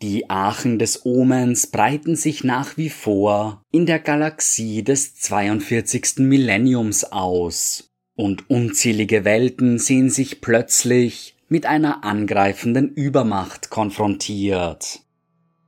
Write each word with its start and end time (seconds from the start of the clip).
Die 0.00 0.30
Aachen 0.30 0.78
des 0.78 1.04
Omens 1.04 1.66
breiten 1.66 2.14
sich 2.14 2.44
nach 2.44 2.76
wie 2.76 2.88
vor 2.88 3.64
in 3.72 3.84
der 3.84 3.98
Galaxie 3.98 4.84
des 4.84 5.16
42. 5.16 6.18
Millenniums 6.18 7.04
aus, 7.04 7.90
und 8.14 8.48
unzählige 8.48 9.24
Welten 9.24 9.80
sehen 9.80 10.08
sich 10.08 10.40
plötzlich 10.40 11.36
mit 11.48 11.66
einer 11.66 12.04
angreifenden 12.04 12.92
Übermacht 12.92 13.70
konfrontiert. 13.70 15.00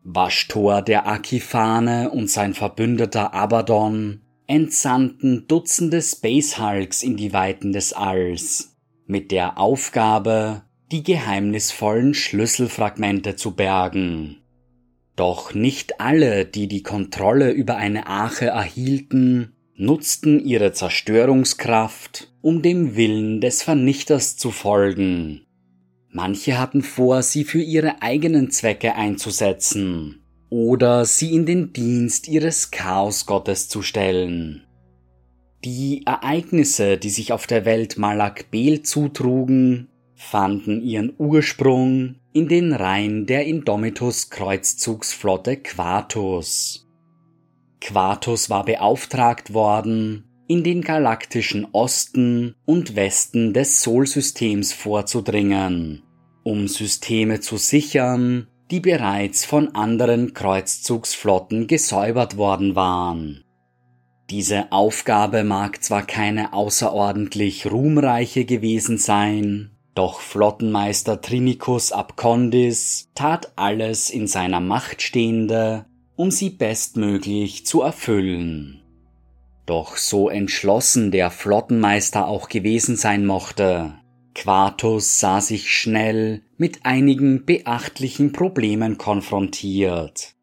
Waschtor 0.04 0.82
der 0.82 1.08
Akifane 1.08 2.10
und 2.10 2.30
sein 2.30 2.54
Verbündeter 2.54 3.34
Abaddon 3.34 4.20
entsandten 4.46 5.46
Dutzende 5.48 6.00
Space 6.02 6.58
Hulks 6.58 7.02
in 7.02 7.16
die 7.16 7.32
Weiten 7.32 7.72
des 7.72 7.92
Alls, 7.92 8.76
mit 9.06 9.32
der 9.32 9.58
Aufgabe, 9.58 10.62
die 10.90 11.04
geheimnisvollen 11.04 12.14
Schlüsselfragmente 12.14 13.36
zu 13.36 13.54
bergen. 13.54 14.38
Doch 15.14 15.54
nicht 15.54 16.00
alle, 16.00 16.44
die 16.44 16.66
die 16.66 16.82
Kontrolle 16.82 17.50
über 17.50 17.76
eine 17.76 18.06
Arche 18.06 18.46
erhielten, 18.46 19.52
nutzten 19.76 20.44
ihre 20.44 20.72
Zerstörungskraft, 20.72 22.32
um 22.42 22.62
dem 22.62 22.96
Willen 22.96 23.40
des 23.40 23.62
Vernichters 23.62 24.36
zu 24.36 24.50
folgen. 24.50 25.46
Manche 26.10 26.58
hatten 26.58 26.82
vor, 26.82 27.22
sie 27.22 27.44
für 27.44 27.62
ihre 27.62 28.02
eigenen 28.02 28.50
Zwecke 28.50 28.96
einzusetzen 28.96 30.24
oder 30.48 31.04
sie 31.04 31.34
in 31.34 31.46
den 31.46 31.72
Dienst 31.72 32.26
ihres 32.26 32.72
Chaosgottes 32.72 33.68
zu 33.68 33.82
stellen. 33.82 34.64
Die 35.64 36.04
Ereignisse, 36.06 36.98
die 36.98 37.10
sich 37.10 37.32
auf 37.32 37.46
der 37.46 37.64
Welt 37.64 37.96
Malak 37.96 38.50
Bel 38.50 38.82
zutrugen, 38.82 39.88
fanden 40.20 40.82
ihren 40.82 41.14
Ursprung 41.16 42.16
in 42.34 42.46
den 42.46 42.74
Reihen 42.74 43.24
der 43.24 43.46
Indomitus 43.46 44.28
Kreuzzugsflotte 44.28 45.56
Quartus. 45.56 46.86
Quartus 47.80 48.50
war 48.50 48.64
beauftragt 48.66 49.54
worden, 49.54 50.24
in 50.46 50.62
den 50.62 50.82
galaktischen 50.82 51.66
Osten 51.72 52.54
und 52.66 52.96
Westen 52.96 53.54
des 53.54 53.82
Solsystems 53.82 54.74
vorzudringen, 54.74 56.02
um 56.42 56.68
Systeme 56.68 57.40
zu 57.40 57.56
sichern, 57.56 58.46
die 58.70 58.80
bereits 58.80 59.46
von 59.46 59.74
anderen 59.74 60.34
Kreuzzugsflotten 60.34 61.66
gesäubert 61.66 62.36
worden 62.36 62.76
waren. 62.76 63.42
Diese 64.28 64.70
Aufgabe 64.70 65.44
mag 65.44 65.82
zwar 65.82 66.02
keine 66.02 66.52
außerordentlich 66.52 67.70
ruhmreiche 67.70 68.44
gewesen 68.44 68.98
sein, 68.98 69.70
doch 69.94 70.20
Flottenmeister 70.20 71.20
Trinicus 71.20 71.92
Abcondis 71.92 73.10
tat 73.14 73.52
alles 73.56 74.10
in 74.10 74.26
seiner 74.26 74.60
Macht 74.60 75.02
Stehende, 75.02 75.86
um 76.16 76.30
sie 76.30 76.50
bestmöglich 76.50 77.66
zu 77.66 77.82
erfüllen. 77.82 78.82
Doch 79.66 79.96
so 79.96 80.28
entschlossen 80.28 81.10
der 81.10 81.30
Flottenmeister 81.30 82.26
auch 82.26 82.48
gewesen 82.48 82.96
sein 82.96 83.26
mochte, 83.26 83.94
Quartus 84.34 85.18
sah 85.18 85.40
sich 85.40 85.72
schnell 85.74 86.42
mit 86.56 86.84
einigen 86.84 87.44
beachtlichen 87.44 88.32
Problemen 88.32 88.96
konfrontiert. 88.96 90.34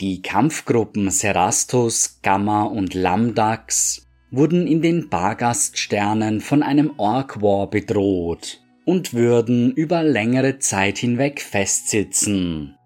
Die 0.00 0.22
Kampfgruppen 0.22 1.10
Serastus, 1.10 2.18
Gamma 2.22 2.64
und 2.64 2.94
Lambdax 2.94 4.06
wurden 4.32 4.66
in 4.66 4.82
den 4.82 5.08
Bargaststernen 5.08 6.40
von 6.40 6.62
einem 6.62 6.94
Ork 6.98 7.40
War 7.42 7.70
bedroht 7.70 8.61
und 8.84 9.14
würden 9.14 9.72
über 9.72 10.02
längere 10.02 10.58
Zeit 10.58 10.98
hinweg 10.98 11.40
festsitzen. 11.40 12.76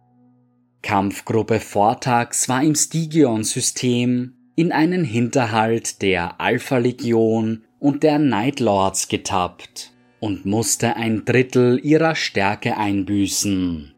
Kampfgruppe 0.82 1.60
Vortax 1.60 2.48
war 2.48 2.62
im 2.62 2.74
Stygion-System 2.74 4.34
in 4.54 4.72
einen 4.72 5.04
Hinterhalt 5.04 6.00
der 6.02 6.40
Alpha-Legion 6.40 7.64
und 7.78 8.02
der 8.02 8.18
Nightlords 8.18 9.08
getappt 9.08 9.92
und 10.20 10.46
musste 10.46 10.96
ein 10.96 11.24
Drittel 11.24 11.80
ihrer 11.82 12.14
Stärke 12.14 12.76
einbüßen. 12.76 13.94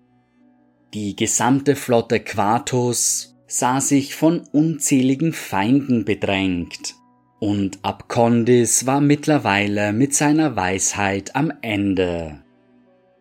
Die 0.95 1.15
gesamte 1.15 1.77
Flotte 1.77 2.21
Quartus 2.21 3.37
sah 3.47 3.81
sich 3.81 4.15
von 4.15 4.41
unzähligen 4.53 5.33
Feinden 5.33 6.05
bedrängt 6.05 6.98
und 7.41 7.79
Abkondis 7.83 8.87
war 8.87 9.01
mittlerweile 9.01 9.93
mit 9.93 10.15
seiner 10.15 10.57
Weisheit 10.57 11.37
am 11.37 11.53
Ende. 11.63 12.43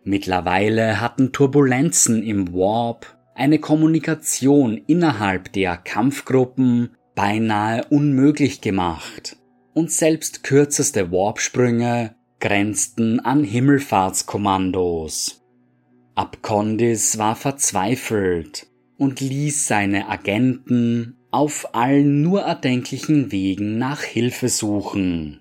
Mittlerweile 0.04 1.00
hatten 1.00 1.32
Turbulenzen 1.32 2.22
im 2.22 2.52
Warp 2.52 3.16
eine 3.34 3.58
Kommunikation 3.58 4.80
innerhalb 4.86 5.52
der 5.52 5.76
Kampfgruppen 5.76 6.90
beinahe 7.14 7.84
unmöglich 7.90 8.60
gemacht 8.60 9.36
und 9.74 9.92
selbst 9.92 10.42
kürzeste 10.42 11.12
Warpsprünge 11.12 12.14
grenzten 12.40 13.20
an 13.20 13.44
Himmelfahrtskommandos. 13.44 15.44
Abkondis 16.14 17.18
war 17.18 17.36
verzweifelt 17.36 18.66
und 18.96 19.20
ließ 19.20 19.68
seine 19.68 20.08
Agenten 20.08 21.17
auf 21.30 21.74
allen 21.74 22.22
nur 22.22 22.42
erdenklichen 22.42 23.32
Wegen 23.32 23.78
nach 23.78 24.02
Hilfe 24.02 24.48
suchen. 24.48 25.40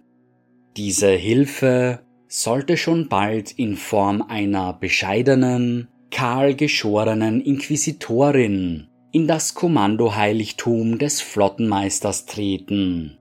Diese 0.76 1.10
Hilfe 1.10 2.02
sollte 2.28 2.78
schon 2.78 3.08
bald 3.08 3.52
in 3.52 3.78
Form 3.78 4.22
einer 4.22 4.74
bescheidenen, 4.74 5.88
kahl 6.12 6.56
geschorenen 6.56 7.42
Inquisitorin 7.42 8.88
in 9.12 9.28
das 9.28 9.54
Kommandoheiligtum 9.54 11.00
des 11.00 11.22
Flottenmeisters 11.22 12.26
treten. 12.26 13.18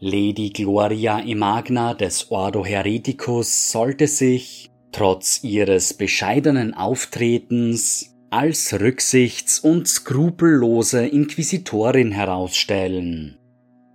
Lady 0.00 0.50
Gloria 0.50 1.20
Imagna 1.20 1.94
des 1.94 2.30
Ordo 2.30 2.64
Hereticus 2.64 3.70
sollte 3.70 4.06
sich, 4.06 4.70
trotz 4.92 5.42
ihres 5.42 5.94
bescheidenen 5.94 6.74
Auftretens, 6.74 8.13
als 8.34 8.72
rücksichts- 8.80 9.60
und 9.60 9.86
skrupellose 9.86 11.06
Inquisitorin 11.06 12.10
herausstellen. 12.10 13.38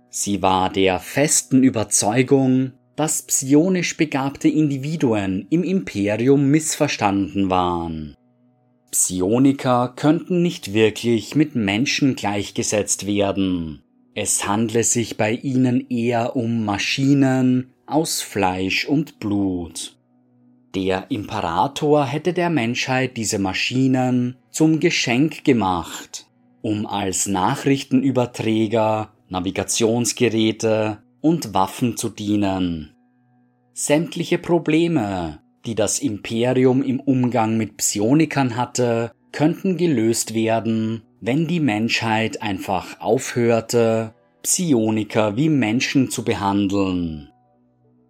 Sie 0.08 0.40
war 0.40 0.72
der 0.72 0.98
festen 0.98 1.62
Überzeugung, 1.62 2.72
dass 2.96 3.20
psionisch 3.20 3.98
begabte 3.98 4.48
Individuen 4.48 5.46
im 5.50 5.62
Imperium 5.62 6.50
missverstanden 6.50 7.50
waren. 7.50 8.14
Psioniker 8.90 9.92
könnten 9.94 10.40
nicht 10.40 10.72
wirklich 10.72 11.34
mit 11.34 11.54
Menschen 11.54 12.16
gleichgesetzt 12.16 13.06
werden. 13.06 13.82
Es 14.14 14.48
handle 14.48 14.84
sich 14.84 15.18
bei 15.18 15.32
ihnen 15.32 15.90
eher 15.90 16.34
um 16.34 16.64
Maschinen 16.64 17.74
aus 17.84 18.22
Fleisch 18.22 18.86
und 18.86 19.20
Blut. 19.20 19.99
Der 20.74 21.10
Imperator 21.10 22.04
hätte 22.04 22.32
der 22.32 22.48
Menschheit 22.48 23.16
diese 23.16 23.40
Maschinen 23.40 24.36
zum 24.50 24.78
Geschenk 24.78 25.44
gemacht, 25.44 26.26
um 26.62 26.86
als 26.86 27.26
Nachrichtenüberträger, 27.26 29.10
Navigationsgeräte 29.28 30.98
und 31.20 31.54
Waffen 31.54 31.96
zu 31.96 32.08
dienen. 32.08 32.94
Sämtliche 33.72 34.38
Probleme, 34.38 35.40
die 35.66 35.74
das 35.74 35.98
Imperium 35.98 36.82
im 36.82 37.00
Umgang 37.00 37.56
mit 37.56 37.76
Psionikern 37.76 38.56
hatte, 38.56 39.10
könnten 39.32 39.76
gelöst 39.76 40.34
werden, 40.34 41.02
wenn 41.20 41.48
die 41.48 41.60
Menschheit 41.60 42.42
einfach 42.42 43.00
aufhörte, 43.00 44.14
Psioniker 44.42 45.36
wie 45.36 45.48
Menschen 45.48 46.10
zu 46.10 46.24
behandeln. 46.24 47.30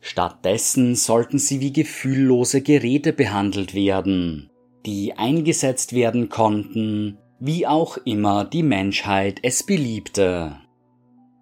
Stattdessen 0.00 0.94
sollten 0.94 1.38
sie 1.38 1.60
wie 1.60 1.72
gefühllose 1.72 2.62
Geräte 2.62 3.12
behandelt 3.12 3.74
werden, 3.74 4.50
die 4.86 5.12
eingesetzt 5.14 5.92
werden 5.92 6.28
konnten, 6.28 7.18
wie 7.38 7.66
auch 7.66 7.98
immer 7.98 8.44
die 8.44 8.62
Menschheit 8.62 9.40
es 9.42 9.62
beliebte. 9.62 10.56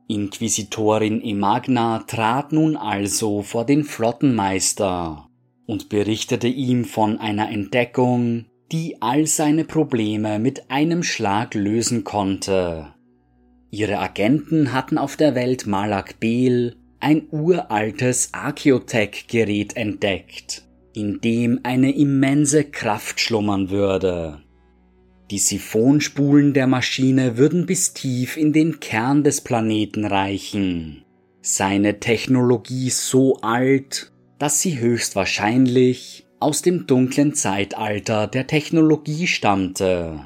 Inquisitorin 0.09 1.23
Emagna 1.23 2.00
trat 2.06 2.53
nun 2.53 2.77
also 2.77 3.43
vor 3.43 3.67
den 3.67 3.85
Flottenmeister 3.85 5.29
und 5.67 5.88
berichtete 5.91 6.49
ihm 6.49 6.85
von 6.85 7.19
einer 7.19 7.50
Entdeckung, 7.50 8.47
die 8.73 9.03
all 9.03 9.27
seine 9.27 9.65
Probleme 9.65 10.38
mit 10.38 10.71
einem 10.71 11.03
Schlag 11.03 11.55
lösen 11.55 12.05
konnte. 12.05 12.94
Ihre 13.71 13.99
Agenten 13.99 14.73
hatten 14.73 14.97
auf 14.97 15.17
der 15.17 15.35
Welt 15.35 15.67
Malak 15.67 16.21
Bel 16.21 16.78
ein 17.00 17.29
uraltes 17.31 18.31
Archeotech-Gerät 18.33 19.77
entdeckt, 19.77 20.67
in 20.95 21.21
dem 21.21 21.61
eine 21.62 21.95
immense 21.95 22.65
Kraft 22.65 23.21
schlummern 23.21 23.71
würde. 23.71 24.43
Die 25.31 25.39
Siphonspulen 25.39 26.55
der 26.55 26.67
Maschine 26.67 27.37
würden 27.37 27.67
bis 27.67 27.93
tief 27.93 28.37
in 28.37 28.53
den 28.53 28.81
Kern 28.81 29.25
des 29.25 29.43
Planeten 29.43 30.05
reichen. 30.05 31.05
Seine 31.43 32.00
Technologie 32.00 32.91
so 32.91 33.37
alt, 33.43 34.11
dass 34.39 34.61
sie 34.61 34.79
höchstwahrscheinlich 34.79 36.27
aus 36.41 36.62
dem 36.62 36.87
dunklen 36.87 37.35
Zeitalter 37.35 38.27
der 38.27 38.47
Technologie 38.47 39.27
stammte. 39.27 40.21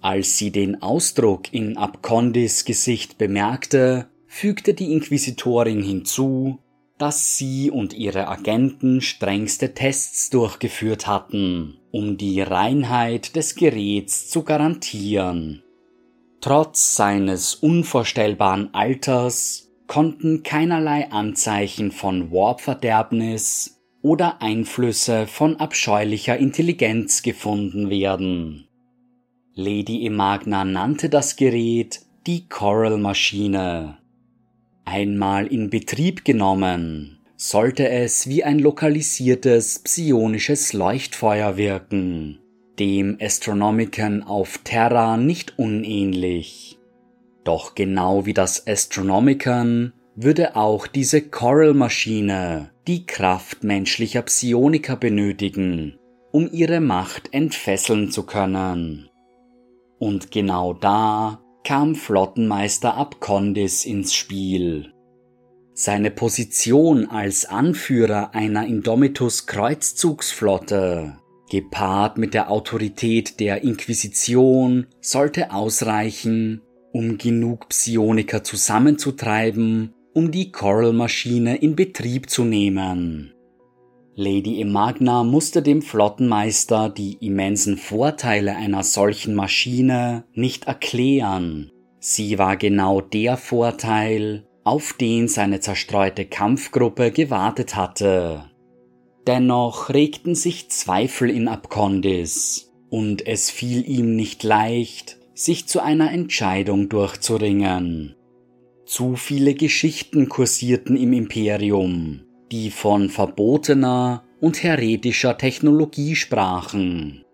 Als 0.00 0.38
sie 0.38 0.50
den 0.50 0.82
Ausdruck 0.82 1.52
in 1.52 1.76
Abcondis 1.76 2.64
Gesicht 2.64 3.18
bemerkte, 3.18 4.08
fügte 4.36 4.74
die 4.74 4.92
Inquisitorin 4.92 5.82
hinzu, 5.82 6.58
dass 6.98 7.38
sie 7.38 7.70
und 7.70 7.94
ihre 7.94 8.28
Agenten 8.28 9.00
strengste 9.00 9.72
Tests 9.72 10.28
durchgeführt 10.28 11.06
hatten, 11.06 11.78
um 11.90 12.18
die 12.18 12.42
Reinheit 12.42 13.34
des 13.34 13.54
Geräts 13.54 14.28
zu 14.28 14.42
garantieren. 14.42 15.62
Trotz 16.42 16.96
seines 16.96 17.54
unvorstellbaren 17.54 18.74
Alters 18.74 19.70
konnten 19.86 20.42
keinerlei 20.42 21.10
Anzeichen 21.10 21.90
von 21.90 22.30
Warpverderbnis 22.30 23.80
oder 24.02 24.42
Einflüsse 24.42 25.26
von 25.26 25.56
abscheulicher 25.56 26.36
Intelligenz 26.36 27.22
gefunden 27.22 27.88
werden. 27.88 28.68
Lady 29.54 30.06
Emagna 30.06 30.66
nannte 30.66 31.08
das 31.08 31.36
Gerät 31.36 32.00
die 32.26 32.48
Coral-Maschine. 32.48 33.96
Einmal 34.88 35.48
in 35.48 35.68
Betrieb 35.68 36.24
genommen, 36.24 37.18
sollte 37.36 37.88
es 37.88 38.28
wie 38.28 38.44
ein 38.44 38.60
lokalisiertes 38.60 39.80
psionisches 39.80 40.72
Leuchtfeuer 40.72 41.56
wirken, 41.56 42.38
dem 42.78 43.18
Astronomicon 43.20 44.22
auf 44.22 44.58
Terra 44.62 45.16
nicht 45.16 45.58
unähnlich. 45.58 46.78
Doch 47.42 47.74
genau 47.74 48.26
wie 48.26 48.32
das 48.32 48.68
Astronomicon 48.68 49.92
würde 50.14 50.54
auch 50.54 50.86
diese 50.86 51.20
Coral-Maschine 51.20 52.70
die 52.86 53.06
Kraft 53.06 53.64
menschlicher 53.64 54.22
Psioniker 54.22 54.94
benötigen, 54.94 55.98
um 56.30 56.48
ihre 56.52 56.80
Macht 56.80 57.34
entfesseln 57.34 58.12
zu 58.12 58.22
können. 58.22 59.10
Und 59.98 60.30
genau 60.30 60.74
da 60.74 61.42
kam 61.66 61.96
Flottenmeister 61.96 62.94
Abkondis 62.94 63.86
ins 63.86 64.14
Spiel. 64.14 64.92
Seine 65.74 66.12
Position 66.12 67.10
als 67.10 67.44
Anführer 67.44 68.36
einer 68.36 68.64
Indomitus 68.68 69.48
Kreuzzugsflotte 69.48 71.16
gepaart 71.50 72.18
mit 72.18 72.34
der 72.34 72.52
Autorität 72.52 73.40
der 73.40 73.64
Inquisition, 73.64 74.86
sollte 75.00 75.52
ausreichen, 75.52 76.62
um 76.92 77.18
genug 77.18 77.68
Psioniker 77.70 78.44
zusammenzutreiben, 78.44 79.92
um 80.14 80.30
die 80.30 80.52
Coral-Maschine 80.52 81.56
in 81.56 81.74
Betrieb 81.74 82.30
zu 82.30 82.44
nehmen. 82.44 83.32
Lady 84.18 84.62
Emagna 84.62 85.24
musste 85.24 85.60
dem 85.60 85.82
Flottenmeister 85.82 86.88
die 86.88 87.18
immensen 87.20 87.76
Vorteile 87.76 88.56
einer 88.56 88.82
solchen 88.82 89.34
Maschine 89.34 90.24
nicht 90.32 90.64
erklären. 90.64 91.70
Sie 91.98 92.38
war 92.38 92.56
genau 92.56 93.02
der 93.02 93.36
Vorteil, 93.36 94.46
auf 94.64 94.94
den 94.94 95.28
seine 95.28 95.60
zerstreute 95.60 96.24
Kampfgruppe 96.24 97.10
gewartet 97.10 97.76
hatte. 97.76 98.50
Dennoch 99.26 99.90
regten 99.90 100.34
sich 100.34 100.70
Zweifel 100.70 101.28
in 101.28 101.46
Abkondis, 101.46 102.72
und 102.88 103.26
es 103.26 103.50
fiel 103.50 103.86
ihm 103.86 104.16
nicht 104.16 104.44
leicht, 104.44 105.18
sich 105.34 105.66
zu 105.66 105.82
einer 105.82 106.10
Entscheidung 106.10 106.88
durchzuringen. 106.88 108.14
Zu 108.86 109.16
viele 109.16 109.52
Geschichten 109.52 110.30
kursierten 110.30 110.96
im 110.96 111.12
Imperium, 111.12 112.22
die 112.50 112.70
von 112.70 113.08
verbotener 113.08 114.24
und 114.40 114.62
heretischer 114.62 115.38
Technologie 115.38 116.14
sprachen. 116.16 117.24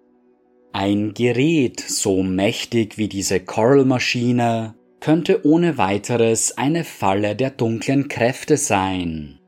Ein 0.72 1.12
Gerät 1.14 1.80
so 1.80 2.22
mächtig 2.22 2.96
wie 2.96 3.08
diese 3.08 3.40
Coral-Maschine 3.40 4.74
könnte 5.00 5.44
ohne 5.44 5.76
weiteres 5.78 6.56
eine 6.56 6.84
Falle 6.84 7.36
der 7.36 7.50
dunklen 7.50 8.08
Kräfte 8.08 8.56
sein. 8.56 9.38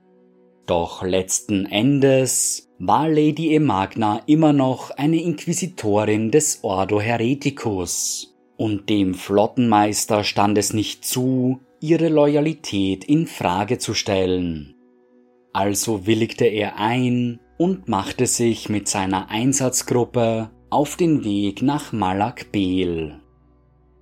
Doch 0.67 1.03
letzten 1.03 1.67
Endes 1.67 2.69
war 2.79 3.09
Lady 3.09 3.55
Emagna 3.55 4.21
immer 4.27 4.53
noch 4.53 4.91
eine 4.91 5.23
Inquisitorin 5.23 6.31
des 6.31 6.61
Ordo 6.63 7.01
Hereticus, 7.01 8.35
und 8.57 8.89
dem 8.89 9.15
Flottenmeister 9.15 10.25
stand 10.25 10.59
es 10.59 10.73
nicht 10.73 11.05
zu, 11.05 11.61
ihre 11.81 12.09
Loyalität 12.09 13.05
in 13.05 13.27
Frage 13.27 13.79
zu 13.79 13.95
stellen. 13.95 14.74
Also 15.55 16.07
willigte 16.07 16.45
er 16.45 16.79
ein 16.79 17.41
und 17.57 17.89
machte 17.89 18.27
sich 18.27 18.69
mit 18.69 18.89
seiner 18.89 19.31
Einsatzgruppe 19.31 20.51
auf 20.69 20.97
den 20.97 21.25
Weg 21.25 21.63
nach 21.63 21.93
Malak 21.93 22.53
Bel. 22.53 23.21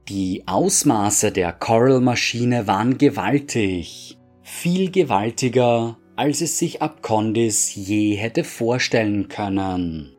Die 0.08 0.43
Ausmaße 0.46 1.31
der 1.31 1.52
Coral-Maschine 1.52 2.66
waren 2.66 2.99
gewaltig, 2.99 4.19
viel 4.43 4.90
gewaltiger 4.90 5.96
als 6.16 6.40
es 6.40 6.58
sich 6.58 6.82
Abkondis 6.82 7.75
je 7.75 8.14
hätte 8.14 8.44
vorstellen 8.44 9.28
können. 9.28 10.12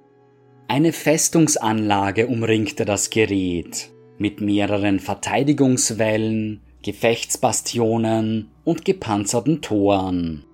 Eine 0.67 0.91
Festungsanlage 0.91 2.27
umringte 2.27 2.85
das 2.85 3.09
Gerät 3.09 3.91
mit 4.17 4.41
mehreren 4.41 4.99
Verteidigungswellen, 4.99 6.61
Gefechtsbastionen 6.83 8.51
und 8.63 8.85
gepanzerten 8.85 9.61
Toren. 9.61 10.45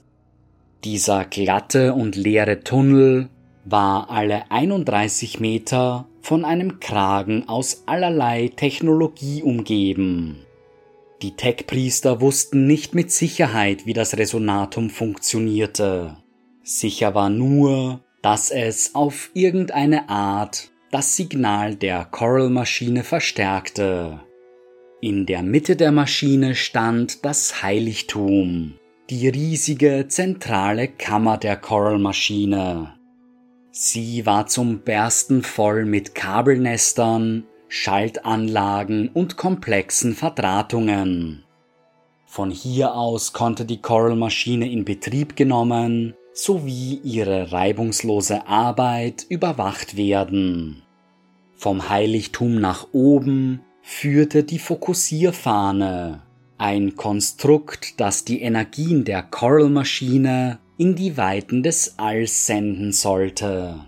Dieser 0.84 1.24
glatte 1.24 1.94
und 1.94 2.16
leere 2.16 2.60
Tunnel 2.60 3.28
war 3.64 4.10
alle 4.10 4.50
31 4.50 5.38
Meter 5.38 6.08
von 6.22 6.44
einem 6.44 6.80
Kragen 6.80 7.48
aus 7.48 7.84
allerlei 7.86 8.48
Technologie 8.48 9.42
umgeben. 9.42 10.44
Die 11.22 11.36
Tech-Priester 11.36 12.20
wussten 12.20 12.66
nicht 12.66 12.96
mit 12.96 13.12
Sicherheit, 13.12 13.86
wie 13.86 13.92
das 13.92 14.16
Resonatum 14.16 14.90
funktionierte. 14.90 16.16
Sicher 16.64 17.14
war 17.14 17.30
nur, 17.30 18.00
dass 18.22 18.50
es 18.50 18.96
auf 18.96 19.30
irgendeine 19.34 20.08
Art 20.08 20.71
das 20.92 21.16
Signal 21.16 21.74
der 21.74 22.04
Coral-Maschine 22.04 23.02
verstärkte. 23.02 24.20
In 25.00 25.24
der 25.24 25.42
Mitte 25.42 25.74
der 25.74 25.90
Maschine 25.90 26.54
stand 26.54 27.24
das 27.24 27.62
Heiligtum, 27.62 28.74
die 29.08 29.26
riesige 29.28 30.04
zentrale 30.08 30.88
Kammer 30.88 31.38
der 31.38 31.56
Coral-Maschine. 31.56 32.92
Sie 33.70 34.26
war 34.26 34.48
zum 34.48 34.80
Bersten 34.80 35.42
voll 35.42 35.86
mit 35.86 36.14
Kabelnestern, 36.14 37.44
Schaltanlagen 37.68 39.08
und 39.08 39.38
komplexen 39.38 40.14
Verdrahtungen. 40.14 41.42
Von 42.26 42.50
hier 42.50 42.94
aus 42.94 43.32
konnte 43.32 43.64
die 43.64 43.80
Coral-Maschine 43.80 44.70
in 44.70 44.84
Betrieb 44.84 45.36
genommen 45.36 46.14
sowie 46.32 47.00
ihre 47.04 47.52
reibungslose 47.52 48.46
Arbeit 48.46 49.26
überwacht 49.28 49.96
werden. 49.96 50.82
Vom 51.54 51.88
Heiligtum 51.88 52.60
nach 52.60 52.88
oben 52.92 53.60
führte 53.82 54.44
die 54.44 54.58
Fokussierfahne, 54.58 56.22
ein 56.58 56.96
Konstrukt, 56.96 58.00
das 58.00 58.24
die 58.24 58.40
Energien 58.40 59.04
der 59.04 59.22
Coral-Maschine 59.22 60.58
in 60.78 60.94
die 60.94 61.16
Weiten 61.16 61.62
des 61.62 61.98
Alls 61.98 62.46
senden 62.46 62.92
sollte. 62.92 63.80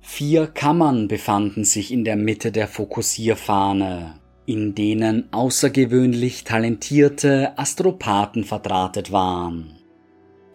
Vier 0.00 0.48
Kammern 0.48 1.08
befanden 1.08 1.64
sich 1.64 1.92
in 1.92 2.04
der 2.04 2.16
Mitte 2.16 2.52
der 2.52 2.68
Fokussierfahne, 2.68 4.20
in 4.44 4.74
denen 4.74 5.32
außergewöhnlich 5.32 6.44
talentierte 6.44 7.56
Astropathen 7.56 8.44
verdrahtet 8.44 9.12
waren. 9.12 9.83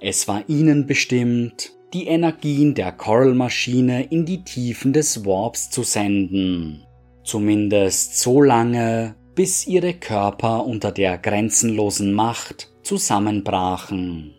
Es 0.01 0.27
war 0.27 0.43
ihnen 0.47 0.87
bestimmt, 0.87 1.73
die 1.93 2.07
Energien 2.07 2.73
der 2.73 2.93
Coral-Maschine 2.93 4.03
in 4.03 4.25
die 4.25 4.43
Tiefen 4.43 4.93
des 4.93 5.25
Warps 5.25 5.69
zu 5.69 5.83
senden, 5.83 6.85
zumindest 7.23 8.19
so 8.19 8.41
lange, 8.41 9.15
bis 9.35 9.67
ihre 9.67 9.93
Körper 9.93 10.65
unter 10.65 10.91
der 10.91 11.17
grenzenlosen 11.17 12.13
Macht 12.13 12.71
zusammenbrachen. 12.83 14.35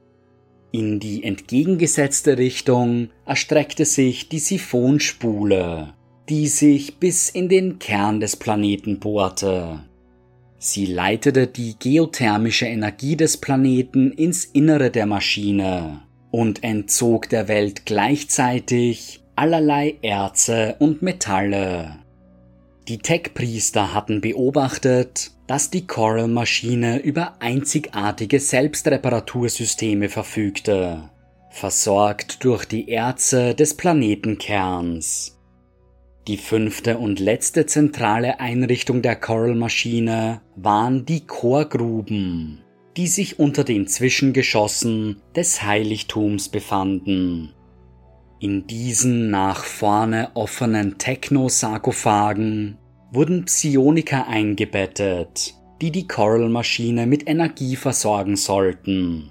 In 0.72 1.00
die 1.00 1.24
entgegengesetzte 1.24 2.38
Richtung 2.38 3.10
erstreckte 3.26 3.84
sich 3.84 4.28
die 4.28 4.38
Siphonspule, 4.38 5.94
die 6.28 6.46
sich 6.46 6.98
bis 6.98 7.28
in 7.28 7.48
den 7.48 7.78
Kern 7.78 8.20
des 8.20 8.36
Planeten 8.36 9.00
bohrte. 9.00 9.80
Sie 10.62 10.84
leitete 10.84 11.46
die 11.46 11.74
geothermische 11.78 12.66
Energie 12.66 13.16
des 13.16 13.38
Planeten 13.38 14.12
ins 14.12 14.44
Innere 14.44 14.90
der 14.90 15.06
Maschine 15.06 16.02
und 16.30 16.62
entzog 16.62 17.30
der 17.30 17.48
Welt 17.48 17.86
gleichzeitig 17.86 19.22
allerlei 19.36 19.96
Erze 20.02 20.76
und 20.78 21.00
Metalle. 21.00 22.00
Die 22.88 22.98
Tech-Priester 22.98 23.94
hatten 23.94 24.20
beobachtet, 24.20 25.30
dass 25.46 25.70
die 25.70 25.86
Coral-Maschine 25.86 26.98
über 26.98 27.40
einzigartige 27.40 28.38
Selbstreparatursysteme 28.38 30.10
verfügte, 30.10 31.08
versorgt 31.48 32.44
durch 32.44 32.66
die 32.66 32.90
Erze 32.90 33.54
des 33.54 33.74
Planetenkerns. 33.78 35.39
Die 36.28 36.36
fünfte 36.36 36.98
und 36.98 37.18
letzte 37.18 37.64
zentrale 37.64 38.40
Einrichtung 38.40 39.00
der 39.00 39.16
Coral-Maschine 39.16 40.42
waren 40.54 41.06
die 41.06 41.26
Chorgruben, 41.26 42.62
die 42.96 43.06
sich 43.06 43.38
unter 43.38 43.64
den 43.64 43.86
Zwischengeschossen 43.86 45.22
des 45.34 45.62
Heiligtums 45.62 46.50
befanden. 46.50 47.54
In 48.38 48.66
diesen 48.66 49.30
nach 49.30 49.64
vorne 49.64 50.30
offenen 50.34 50.98
Techno-Sarkophagen 50.98 52.76
wurden 53.12 53.46
Psioniker 53.46 54.28
eingebettet, 54.28 55.54
die 55.80 55.90
die 55.90 56.06
Coral-Maschine 56.06 57.06
mit 57.06 57.28
Energie 57.28 57.76
versorgen 57.76 58.36
sollten. 58.36 59.30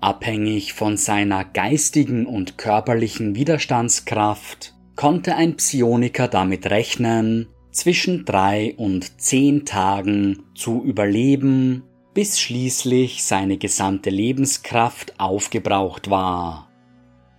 Abhängig 0.00 0.72
von 0.72 0.96
seiner 0.96 1.44
geistigen 1.44 2.26
und 2.26 2.58
körperlichen 2.58 3.34
Widerstandskraft 3.34 4.74
konnte 5.02 5.34
ein 5.34 5.56
Psioniker 5.56 6.28
damit 6.28 6.70
rechnen, 6.70 7.48
zwischen 7.72 8.24
drei 8.24 8.72
und 8.76 9.20
zehn 9.20 9.64
Tagen 9.64 10.44
zu 10.54 10.80
überleben, 10.84 11.82
bis 12.14 12.38
schließlich 12.38 13.24
seine 13.24 13.56
gesamte 13.56 14.10
Lebenskraft 14.10 15.18
aufgebraucht 15.18 16.08
war. 16.08 16.70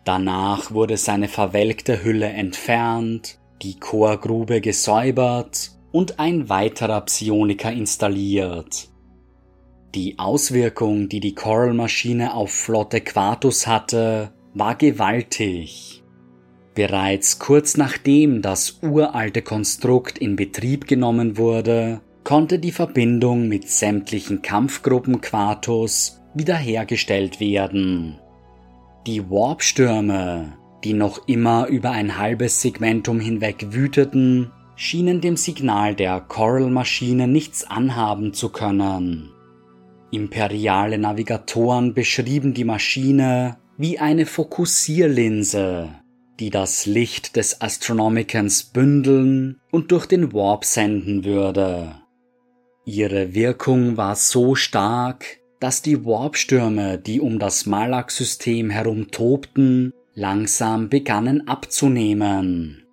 Danach 0.04 0.74
wurde 0.74 0.98
seine 0.98 1.30
verwelkte 1.30 2.04
Hülle 2.04 2.28
entfernt 2.28 3.40
die 3.62 3.80
Chorgrube 3.80 4.60
gesäubert 4.60 5.72
und 5.94 6.20
ein 6.20 6.50
weiterer 6.50 7.00
Psioniker 7.00 7.72
installiert. 7.72 8.90
Die 9.96 10.20
Auswirkung, 10.20 11.08
die 11.08 11.22
die 11.22 11.34
Coral-Maschine 11.34 12.34
auf 12.34 12.52
Flotte 12.52 13.00
Quartus 13.00 13.68
hatte, 13.68 14.34
war 14.54 14.76
gewaltig. 14.76 16.03
Bereits 16.76 17.38
kurz 17.38 17.78
nachdem 17.78 18.42
das 18.42 18.80
uralte 18.82 19.44
Konstrukt 19.44 20.18
in 20.18 20.36
Betrieb 20.36 20.88
genommen 20.88 21.38
wurde, 21.38 22.02
konnte 22.24 22.58
die 22.58 22.72
Verbindung 22.72 23.48
mit 23.48 23.70
sämtlichen 23.70 24.42
Kampfgruppen 24.42 25.22
Quartus 25.22 26.22
wiederhergestellt 26.34 27.40
werden. 27.40 28.20
Die 29.06 29.30
Warpstürme, 29.30 30.58
die 30.84 30.94
noch 30.94 31.28
immer 31.28 31.68
über 31.68 31.92
ein 31.92 32.18
halbes 32.18 32.62
Segmentum 32.62 33.20
hinweg 33.20 33.68
wüteten, 33.70 34.52
schienen 34.76 35.22
dem 35.22 35.38
Signal 35.38 35.94
der 35.94 36.22
Coral-Maschine 36.22 37.28
nichts 37.28 37.64
anhaben 37.70 38.34
zu 38.34 38.50
können. 38.50 39.30
Imperiale 40.12 40.98
Navigatoren 40.98 41.94
beschrieben 41.94 42.54
die 42.54 42.64
Maschine 42.64 43.58
wie 43.78 44.00
eine 44.00 44.26
Fokussierlinse, 44.26 45.90
die 46.40 46.50
das 46.50 46.86
Licht 46.86 47.36
des 47.36 47.62
Astronomicans 47.62 48.64
bündeln 48.64 49.60
und 49.72 49.92
durch 49.92 50.06
den 50.06 50.34
Warp 50.34 50.66
senden 50.66 51.24
würde. 51.24 51.96
Ihre 52.86 53.34
Wirkung 53.34 53.98
war 53.98 54.16
so 54.16 54.56
stark, 54.56 55.40
dass 55.60 55.82
die 55.82 56.06
Warpstürme, 56.06 56.98
die 56.98 57.22
um 57.22 57.40
das 57.40 57.66
Malak-System 57.66 58.70
herum 58.70 59.12
tobten, 59.12 59.94
langsam 60.14 60.90
begannen 60.90 61.48
abzunehmen. 61.48 62.86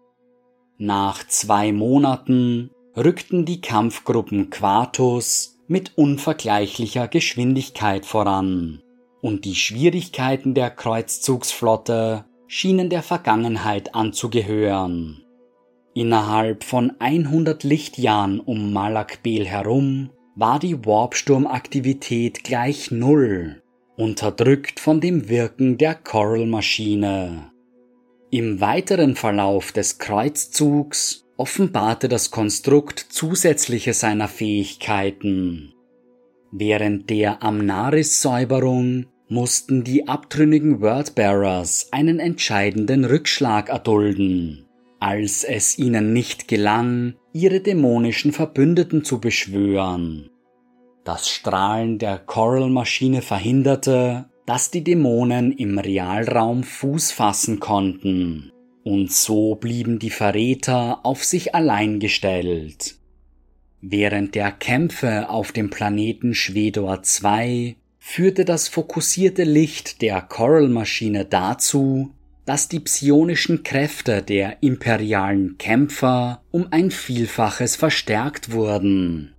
Nach 0.79 1.27
zwei 1.27 1.73
Monaten 1.73 2.71
rückten 2.97 3.45
die 3.45 3.61
Kampfgruppen 3.61 4.51
Quartus 4.51 5.59
mit 5.67 5.97
unvergleichlicher 5.97 7.09
Geschwindigkeit 7.09 8.07
voran, 8.07 8.83
und 9.21 9.45
die 9.45 9.55
Schwierigkeiten 9.55 10.55
der 10.55 10.71
Kreuzzugsflotte 10.71 12.25
schienen 12.52 12.90
der 12.90 13.04
Vergangenheit 13.04 13.95
anzugehören. 13.95 15.23
Innerhalb 15.95 16.64
von 16.64 16.92
100 16.99 17.62
Lichtjahren 17.62 18.40
um 18.40 18.73
Malakbel 18.73 19.47
herum 19.47 20.11
war 20.35 20.59
die 20.59 20.85
Warpsturmaktivität 20.85 22.42
gleich 22.42 22.90
Null 22.90 23.62
unterdrückt 23.97 24.80
von 24.80 25.00
dem 25.00 25.28
Wirken 25.28 25.78
der 25.78 25.95
Coral-Maschine. 25.95 27.52
Im 28.33 28.61
weiteren 28.61 29.14
Verlauf 29.14 29.71
des 29.71 29.99
Kreuzzugs 29.99 31.26
offenbarte 31.37 32.09
das 32.09 32.33
Konstrukt 32.33 32.99
zusätzliche 32.99 33.95
seiner 33.95 34.26
Fähigkeiten. 34.26 35.73
Während 36.50 37.11
der 37.11 37.45
Amnaris-Säuberung 37.45 39.07
mussten 39.31 39.85
die 39.85 40.09
abtrünnigen 40.09 40.81
Wordbearers 40.81 41.89
einen 41.93 42.19
entscheidenden 42.19 43.05
Rückschlag 43.05 43.69
erdulden, 43.69 44.67
als 44.99 45.45
es 45.45 45.79
ihnen 45.79 46.13
nicht 46.13 46.49
gelang, 46.49 47.15
ihre 47.33 47.61
dämonischen 47.61 48.33
Verbündeten 48.33 49.05
zu 49.05 49.21
beschwören. 49.21 50.31
Das 51.05 51.31
Strahlen 51.31 51.99
der 51.99 52.19
Coral-Maschine 52.19 53.23
verhinderte, 53.23 54.29
dass 54.47 54.73
die 54.73 54.83
Dämonen 54.83 55.53
im 55.53 55.79
Realraum 55.79 56.65
Fuß 56.65 57.13
fassen 57.13 57.61
konnten, 57.61 58.51
und 58.83 59.13
so 59.13 59.55
blieben 59.55 60.01
die 60.01 60.11
Verräter 60.11 61.07
auf 61.07 61.23
sich 61.23 61.55
allein 61.55 62.01
gestellt. 62.01 62.97
Während 63.81 64.35
der 64.35 64.51
Kämpfe 64.51 65.31
auf 65.31 65.53
dem 65.53 65.71
Planeten 65.71 66.35
Schwedor 66.35 67.03
2 67.03 67.77
führte 68.00 68.45
das 68.45 68.66
fokussierte 68.66 69.45
Licht 69.45 70.02
der 70.02 70.23
Coral-Maschine 70.23 71.26
dazu, 71.26 72.11
dass 72.47 72.66
die 72.66 72.80
psionischen 72.80 73.62
Kräfte 73.62 74.23
der 74.23 74.62
imperialen 74.62 75.57
Kämpfer 75.59 76.42
um 76.50 76.66
ein 76.73 76.90
Vielfaches 76.90 77.76
verstärkt 77.76 78.50
wurden. 78.50 79.35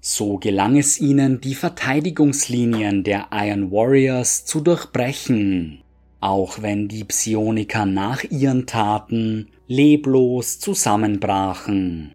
So 0.00 0.38
gelang 0.38 0.78
es 0.78 0.98
ihnen, 0.98 1.42
die 1.42 1.54
Verteidigungslinien 1.54 3.04
der 3.04 3.28
Iron 3.32 3.70
Warriors 3.70 4.46
zu 4.46 4.60
durchbrechen, 4.60 5.82
auch 6.20 6.62
wenn 6.62 6.88
die 6.88 7.04
Psioniker 7.04 7.84
nach 7.84 8.24
ihren 8.24 8.66
Taten 8.66 9.48
leblos 9.66 10.58
zusammenbrachen. 10.60 12.14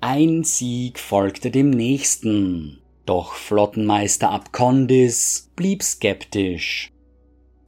Ein 0.00 0.44
Sieg 0.44 1.00
folgte 1.00 1.50
dem 1.50 1.70
nächsten, 1.70 2.78
doch 3.06 3.34
Flottenmeister 3.34 4.30
Abkondis 4.30 5.50
blieb 5.56 5.82
skeptisch. 5.82 6.92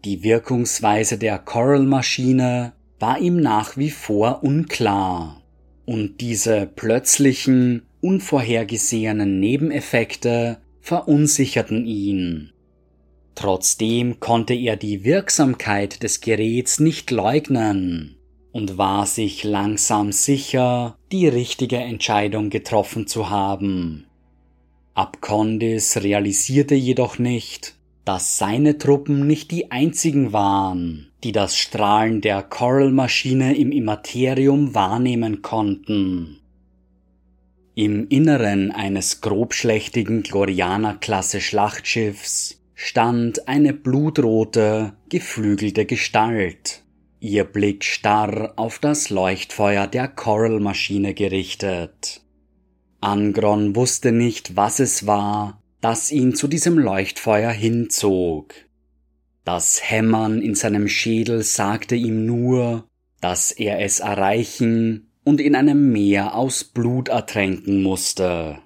Die 0.04 0.23
Wirkungsweise 0.23 1.18
der 1.18 1.38
Coral-Maschine 1.38 2.73
war 2.99 3.18
ihm 3.18 3.37
nach 3.40 3.76
wie 3.76 3.90
vor 3.90 4.42
unklar, 4.42 5.42
und 5.87 6.21
diese 6.21 6.66
plötzlichen, 6.66 7.87
unvorhergesehenen 8.00 9.40
Nebeneffekte 9.40 10.59
verunsicherten 10.80 11.87
ihn. 11.87 12.52
Trotzdem 13.35 14.18
konnte 14.18 14.54
er 14.54 14.76
die 14.76 15.04
Wirksamkeit 15.04 16.02
des 16.02 16.21
Geräts 16.21 16.80
nicht 16.80 17.11
leugnen 17.11 18.16
und 18.50 18.78
war 18.78 19.07
sich 19.07 19.45
langsam 19.45 20.11
sicher, 20.11 20.97
die 21.12 21.28
richtige 21.28 21.76
Entscheidung 21.76 22.50
getroffen 22.50 23.07
zu 23.07 23.30
haben. 23.30 24.07
Abkondis 24.99 25.99
realisierte 26.02 26.75
jedoch 26.75 27.21
nicht, 27.21 27.76
dass 28.05 28.37
seine 28.37 28.78
Truppen 28.78 29.28
nicht 29.28 29.52
die 29.52 29.71
einzigen 29.71 30.33
waren, 30.33 31.12
die 31.23 31.31
das 31.31 31.57
Strahlen 31.57 32.21
der 32.21 32.43
Coral-Maschine 32.43 33.57
im 33.57 33.71
Immaterium 33.71 34.75
wahrnehmen 34.75 35.40
konnten. 35.40 36.40
Im 37.76 38.09
Inneren 38.09 38.73
eines 38.73 39.21
grobschlächtigen 39.21 40.25
Glorianer-Klasse 40.25 41.40
Schlachtschiffs 41.40 42.61
stand 42.75 43.47
eine 43.47 43.75
blutrote, 43.75 44.95
geflügelte 45.11 45.87
Gestalt, 45.87 46.83
ihr 47.21 47.45
Blick 47.45 47.85
starr 47.85 48.52
auf 48.57 48.81
das 48.81 49.11
Leuchtfeuer 49.11 49.87
der 49.87 50.09
Coral-Maschine 50.09 51.14
gerichtet. 51.14 52.23
Angron 53.00 53.76
wusste 53.76 54.12
nicht, 54.12 54.57
was 54.57 54.81
es 54.81 55.07
war, 55.07 55.62
das 55.81 56.11
ihn 56.11 56.35
zu 56.35 56.49
diesem 56.49 56.78
Leuchtfeuer 56.78 57.50
hinzog. 57.50 58.55
Das 59.45 59.81
Hämmern 59.83 60.43
in 60.43 60.55
seinem 60.55 60.88
Schädel 60.88 61.43
sagte 61.43 61.95
ihm 61.95 62.26
nur, 62.26 62.88
dass 63.21 63.52
er 63.52 63.81
es 63.81 64.00
erreichen 64.00 65.11
und 65.25 65.40
in 65.40 65.55
einem 65.55 65.93
Meer 65.93 66.35
aus 66.35 66.64
Blut 66.64 67.09
ertränken 67.09 67.83
musste. 67.83 68.59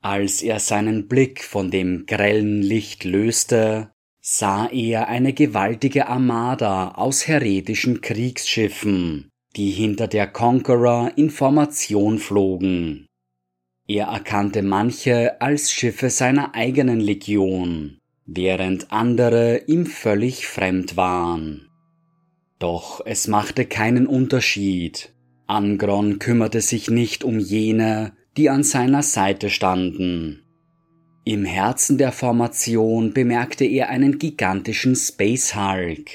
Als 0.00 0.42
er 0.42 0.60
seinen 0.60 1.08
Blick 1.08 1.42
von 1.42 1.70
dem 1.70 2.06
grellen 2.06 2.62
Licht 2.62 3.04
löste, 3.04 3.90
sah 4.20 4.68
er 4.68 5.08
eine 5.08 5.32
gewaltige 5.32 6.06
Armada 6.06 6.92
aus 6.92 7.26
heretischen 7.26 8.00
Kriegsschiffen, 8.00 9.30
die 9.56 9.70
hinter 9.70 10.06
der 10.06 10.28
Conqueror 10.28 11.12
in 11.16 11.30
Formation 11.30 12.18
flogen. 12.18 13.07
Er 13.90 14.08
erkannte 14.08 14.62
manche 14.62 15.40
als 15.40 15.72
Schiffe 15.72 16.10
seiner 16.10 16.54
eigenen 16.54 17.00
Legion, 17.00 17.96
während 18.26 18.92
andere 18.92 19.62
ihm 19.66 19.86
völlig 19.86 20.46
fremd 20.46 20.98
waren. 20.98 21.70
Doch 22.58 23.00
es 23.06 23.28
machte 23.28 23.64
keinen 23.64 24.06
Unterschied. 24.06 25.14
Angron 25.46 26.18
kümmerte 26.18 26.60
sich 26.60 26.90
nicht 26.90 27.24
um 27.24 27.38
jene, 27.38 28.12
die 28.36 28.50
an 28.50 28.62
seiner 28.62 29.02
Seite 29.02 29.48
standen. 29.48 30.42
Im 31.24 31.46
Herzen 31.46 31.96
der 31.96 32.12
Formation 32.12 33.14
bemerkte 33.14 33.64
er 33.64 33.88
einen 33.88 34.18
gigantischen 34.18 34.96
Space 34.96 35.54
Hulk, 35.56 36.10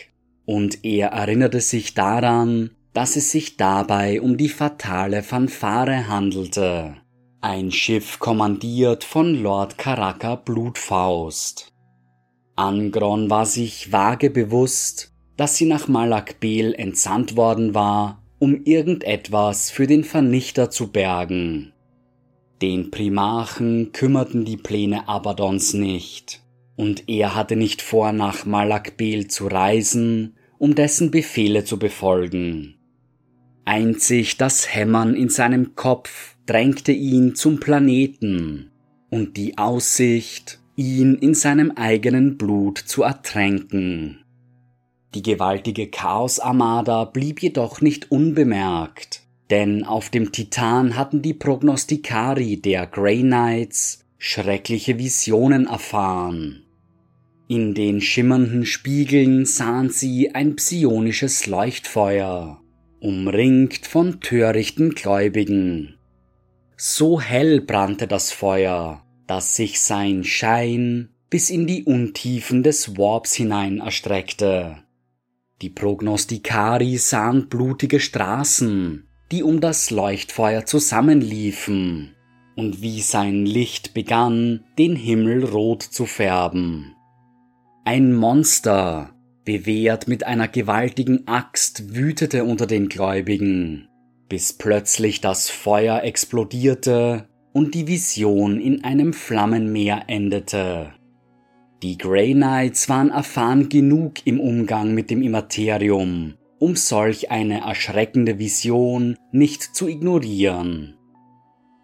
und 0.46 0.86
er 0.86 1.10
erinnerte 1.10 1.60
sich 1.60 1.96
daran, 1.96 2.70
dass 2.94 3.15
es 3.15 3.32
sich 3.32 3.58
dabei 3.58 4.22
um 4.22 4.38
die 4.38 4.50
fatale 4.50 5.24
Fanfare 5.24 6.08
handelte, 6.08 6.98
ein 7.43 7.71
Schiff 7.71 8.19
kommandiert 8.19 9.03
von 9.03 9.35
Lord 9.35 9.77
Karaka 9.77 10.35
Blutfaust. 10.35 11.73
Angron 12.55 13.29
war 13.29 13.45
sich 13.45 13.91
vage 13.91 14.29
bewusst, 14.29 15.13
dass 15.35 15.57
sie 15.57 15.65
nach 15.65 15.89
Malakbel 15.89 16.73
entsandt 16.73 17.35
worden 17.35 17.73
war, 17.73 18.23
um 18.39 18.63
irgendetwas 18.63 19.71
für 19.71 19.88
den 19.88 20.05
Vernichter 20.05 20.69
zu 20.69 20.93
bergen. 20.93 21.73
Den 22.62 22.91
Primarchen 22.91 23.91
kümmerten 23.91 24.45
die 24.45 24.57
Pläne 24.57 25.09
Abadons 25.09 25.73
nicht, 25.73 26.41
und 26.77 27.09
er 27.09 27.35
hatte 27.35 27.57
nicht 27.57 27.81
vor, 27.81 28.13
nach 28.13 28.45
Malakbel 28.45 29.27
zu 29.27 29.47
reisen, 29.47 30.38
um 30.59 30.75
dessen 30.75 31.12
Befehle 31.12 31.65
zu 31.65 31.77
befolgen. 31.77 32.75
Einzig 33.65 34.38
das 34.38 34.73
Hämmern 34.73 35.13
in 35.13 35.27
seinem 35.27 35.75
Kopf 35.75 36.33
drängte 36.45 36.91
ihn 36.91 37.35
zum 37.35 37.59
Planeten, 37.59 38.71
und 39.09 39.38
die 39.38 39.57
Aussicht, 39.57 40.59
ihn 40.75 41.15
in 41.15 41.33
seinem 41.35 41.71
eigenen 41.71 42.38
Blut 42.38 42.79
zu 42.79 43.03
ertränken. 43.03 44.23
Die 45.13 45.21
gewaltige 45.21 45.88
Chaos-Armada 45.88 47.05
blieb 47.05 47.41
jedoch 47.41 47.81
nicht 47.81 48.12
unbemerkt 48.12 49.23
denn 49.53 49.83
auf 49.83 50.09
dem 50.09 50.31
Titan 50.31 50.95
hatten 50.95 51.21
die 51.21 51.35
Prognostikari 51.35 52.59
der 52.59 52.88
Grey 52.88 53.21
Knights 53.21 54.03
schreckliche 54.17 54.97
Visionen 54.97 55.67
erfahren. 55.67 56.63
In 57.47 57.75
den 57.75 58.01
schimmernden 58.01 58.65
Spiegeln 58.65 59.45
sahen 59.45 59.91
sie 59.91 60.33
ein 60.33 60.55
psionisches 60.55 61.45
Leuchtfeuer, 61.45 62.62
umringt 63.00 63.85
von 63.85 64.21
törichten 64.21 64.95
Gläubigen. 64.95 65.97
So 66.86 67.22
hell 67.22 67.62
brannte 67.62 68.08
das 68.08 68.34
Feuer, 68.34 69.06
dass 69.25 69.56
sich 69.56 69.80
sein 69.80 70.25
Schein 70.25 71.12
bis 71.30 71.50
in 71.50 71.66
die 71.66 71.86
Untiefen 71.86 72.62
des 72.62 72.98
Warps 72.98 73.34
hinein 73.36 73.78
erstreckte. 73.78 74.80
Die 75.62 75.70
Prognostikari 75.70 76.98
sahen 76.98 77.48
blutige 77.48 78.02
Straßen, 78.02 79.08
die 79.32 79.43
um 79.43 79.62
das 79.62 79.91
Leuchtfeuer 79.91 80.65
zusammenliefen, 80.65 82.15
und 82.58 82.82
wie 82.82 83.00
sein 83.00 83.46
Licht 83.46 83.93
begann, 83.93 84.65
den 84.78 84.98
Himmel 84.98 85.46
rot 85.46 85.84
zu 85.84 86.06
färben. 86.06 86.98
Ein 87.86 88.13
Monster, 88.13 89.15
bewehrt 89.46 90.10
mit 90.10 90.26
einer 90.26 90.50
gewaltigen 90.50 91.30
Axt, 91.30 91.96
wütete 91.96 92.43
unter 92.43 92.67
den 92.67 92.89
Gläubigen, 92.89 93.88
bis 94.29 94.53
plötzlich 94.53 95.21
das 95.21 95.49
Feuer 95.49 96.03
explodierte 96.03 97.27
und 97.53 97.75
die 97.75 97.88
Vision 97.88 98.59
in 98.59 98.83
einem 98.83 99.13
Flammenmeer 99.13 100.03
endete. 100.07 100.93
Die 101.81 101.97
Grey 101.97 102.33
Knights 102.33 102.89
waren 102.89 103.09
erfahren 103.09 103.69
genug 103.69 104.25
im 104.25 104.39
Umgang 104.39 104.93
mit 104.93 105.09
dem 105.09 105.21
Immaterium 105.21 106.36
um 106.63 106.77
solch 106.77 107.29
eine 107.29 107.59
erschreckende 107.59 108.39
Vision 108.39 109.17
nicht 109.33 109.75
zu 109.75 109.89
ignorieren. 109.89 110.95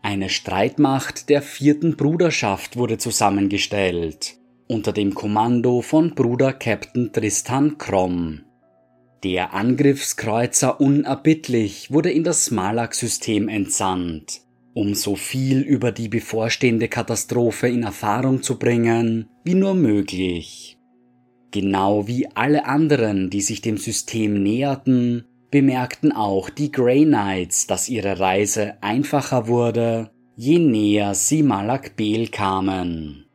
Eine 0.02 0.30
Streitmacht 0.30 1.28
der 1.28 1.42
vierten 1.42 1.98
Bruderschaft 1.98 2.78
wurde 2.78 2.98
zusammengestellt, 2.98 4.38
unter 4.70 4.94
dem 4.94 5.14
Kommando 5.14 5.82
von 5.82 6.16
Bruder 6.16 6.54
Captain 6.54 7.12
Tristan 7.12 7.78
Krom. 7.78 8.46
Der 9.24 9.54
Angriffskreuzer 9.54 10.80
Unerbittlich 10.80 11.92
wurde 11.92 12.10
in 12.10 12.24
das 12.24 12.52
Malak-System 12.52 13.50
entsandt, 13.50 14.44
um 14.74 14.96
so 14.96 15.18
viel 15.18 15.60
über 15.60 15.92
die 15.92 16.08
bevorstehende 16.08 16.88
Katastrophe 16.88 17.68
in 17.68 17.84
Erfahrung 17.84 18.42
zu 18.44 18.58
bringen 18.58 19.28
wie 19.44 19.56
nur 19.56 19.74
möglich. 19.74 20.78
Genau 21.52 22.08
wie 22.08 22.28
alle 22.34 22.66
anderen, 22.66 23.30
die 23.30 23.42
sich 23.42 23.60
dem 23.60 23.78
System 23.78 24.42
näherten, 24.42 25.26
bemerkten 25.52 26.14
auch 26.14 26.50
die 26.50 26.72
Grey 26.72 27.04
Knights, 27.04 27.68
dass 27.68 27.90
ihre 27.90 28.22
Reise 28.22 28.82
einfacher 28.82 29.48
wurde, 29.50 30.12
je 30.38 30.60
näher 30.60 31.14
sie 31.14 31.44
Malak 31.44 31.98
Bel 31.98 32.30
kamen. 32.30 33.26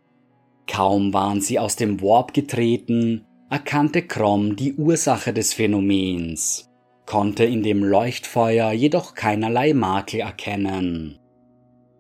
Kaum 0.66 1.12
waren 1.12 1.42
sie 1.42 1.58
aus 1.58 1.76
dem 1.76 2.00
Warp 2.00 2.32
getreten, 2.32 3.26
erkannte 3.50 4.02
Krom 4.02 4.56
die 4.56 4.74
Ursache 4.74 5.32
des 5.32 5.52
Phänomens, 5.52 6.70
konnte 7.06 7.44
in 7.44 7.62
dem 7.62 7.84
Leuchtfeuer 7.84 8.72
jedoch 8.72 9.14
keinerlei 9.14 9.74
Makel 9.74 10.20
erkennen. 10.20 11.18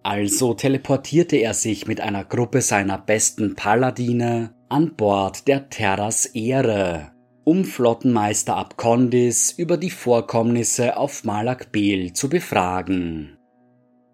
Also 0.02 0.54
teleportierte 0.54 1.36
er 1.36 1.54
sich 1.54 1.86
mit 1.86 2.00
einer 2.00 2.24
Gruppe 2.24 2.60
seiner 2.60 2.98
besten 2.98 3.54
Paladine 3.54 4.54
an 4.68 4.94
Bord 4.96 5.48
der 5.48 5.70
Terras 5.70 6.26
Ehre, 6.26 7.12
um 7.44 7.64
Flottenmeister 7.64 8.56
Abkondis 8.56 9.52
über 9.52 9.76
die 9.76 9.90
Vorkommnisse 9.90 10.96
auf 10.96 11.24
Malak 11.24 11.72
Bel 11.72 12.12
zu 12.12 12.28
befragen. 12.28 13.38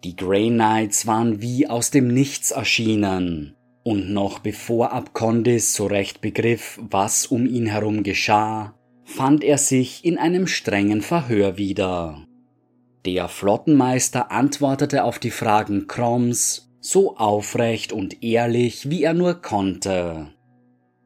Die 0.03 0.15
Grey 0.15 0.49
Knights 0.49 1.07
waren 1.07 1.41
wie 1.41 1.67
aus 1.67 1.91
dem 1.91 2.07
Nichts 2.07 2.51
erschienen, 2.51 3.55
und 3.83 4.11
noch 4.11 4.39
bevor 4.39 4.91
Abkondis 4.91 5.73
so 5.73 5.85
recht 5.85 6.21
begriff, 6.21 6.79
was 6.81 7.25
um 7.25 7.45
ihn 7.45 7.65
herum 7.65 8.03
geschah, 8.03 8.75
fand 9.03 9.43
er 9.43 9.57
sich 9.57 10.05
in 10.05 10.17
einem 10.17 10.47
strengen 10.47 11.01
Verhör 11.01 11.57
wieder. 11.57 12.25
Der 13.05 13.27
Flottenmeister 13.27 14.31
antwortete 14.31 15.03
auf 15.03 15.17
die 15.17 15.31
Fragen 15.31 15.87
Kroms 15.87 16.71
so 16.79 17.15
aufrecht 17.17 17.93
und 17.93 18.23
ehrlich, 18.23 18.89
wie 18.89 19.03
er 19.03 19.13
nur 19.13 19.35
konnte. 19.35 20.27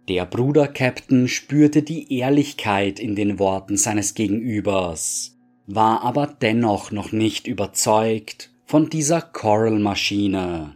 Der 0.08 0.26
Bruder-Captain 0.26 1.28
spürte 1.28 1.84
die 1.84 2.18
Ehrlichkeit 2.18 3.00
in 3.00 3.16
den 3.16 3.40
Worten 3.40 3.76
seines 3.76 4.14
Gegenübers, 4.14 5.38
war 5.68 6.04
aber 6.04 6.28
dennoch 6.28 6.92
noch 6.92 7.12
nicht 7.12 7.48
überzeugt 7.48 8.52
von 8.66 8.90
dieser 8.90 9.22
Coral-Maschine. 9.22 10.76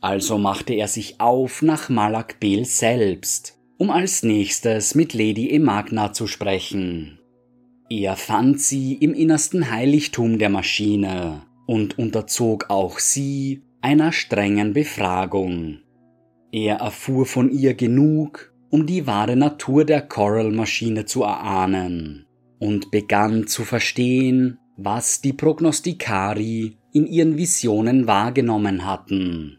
Also 0.00 0.38
machte 0.38 0.74
er 0.74 0.88
sich 0.88 1.20
auf 1.20 1.62
nach 1.62 1.88
Malak 1.88 2.38
Bel 2.40 2.64
selbst, 2.64 3.58
um 3.78 3.90
als 3.90 4.22
nächstes 4.22 4.94
mit 4.94 5.12
Lady 5.12 5.50
Emagna 5.50 6.12
zu 6.12 6.26
sprechen. 6.26 7.18
Er 7.90 8.16
fand 8.16 8.60
sie 8.60 8.94
im 8.94 9.14
innersten 9.14 9.70
Heiligtum 9.70 10.38
der 10.38 10.50
Maschine 10.50 11.42
und 11.66 11.98
unterzog 11.98 12.66
auch 12.68 12.98
sie 12.98 13.62
einer 13.80 14.12
strengen 14.12 14.72
Befragung. 14.72 15.78
Er 16.52 16.76
erfuhr 16.76 17.26
von 17.26 17.50
ihr 17.50 17.74
genug, 17.74 18.52
um 18.70 18.86
die 18.86 19.06
wahre 19.06 19.36
Natur 19.36 19.84
der 19.84 20.02
Coral-Maschine 20.02 21.06
zu 21.06 21.22
erahnen 21.22 22.26
und 22.58 22.90
begann 22.90 23.46
zu 23.46 23.64
verstehen, 23.64 24.58
was 24.76 25.20
die 25.20 25.32
Prognostikari 25.32 26.76
in 26.92 27.06
ihren 27.06 27.36
Visionen 27.36 28.06
wahrgenommen 28.06 28.86
hatten. 28.86 29.58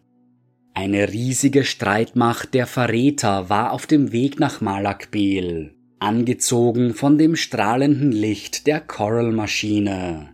Eine 0.82 1.12
riesige 1.12 1.66
Streitmacht 1.66 2.54
der 2.54 2.66
Verräter 2.66 3.50
war 3.50 3.74
auf 3.74 3.86
dem 3.86 4.14
Weg 4.14 4.40
nach 4.40 4.62
Malakbel, 4.62 5.76
angezogen 6.00 6.94
von 6.94 7.18
dem 7.18 7.36
strahlenden 7.36 8.14
Licht 8.14 8.66
der 8.66 8.80
Coral-Maschine. 8.80 10.30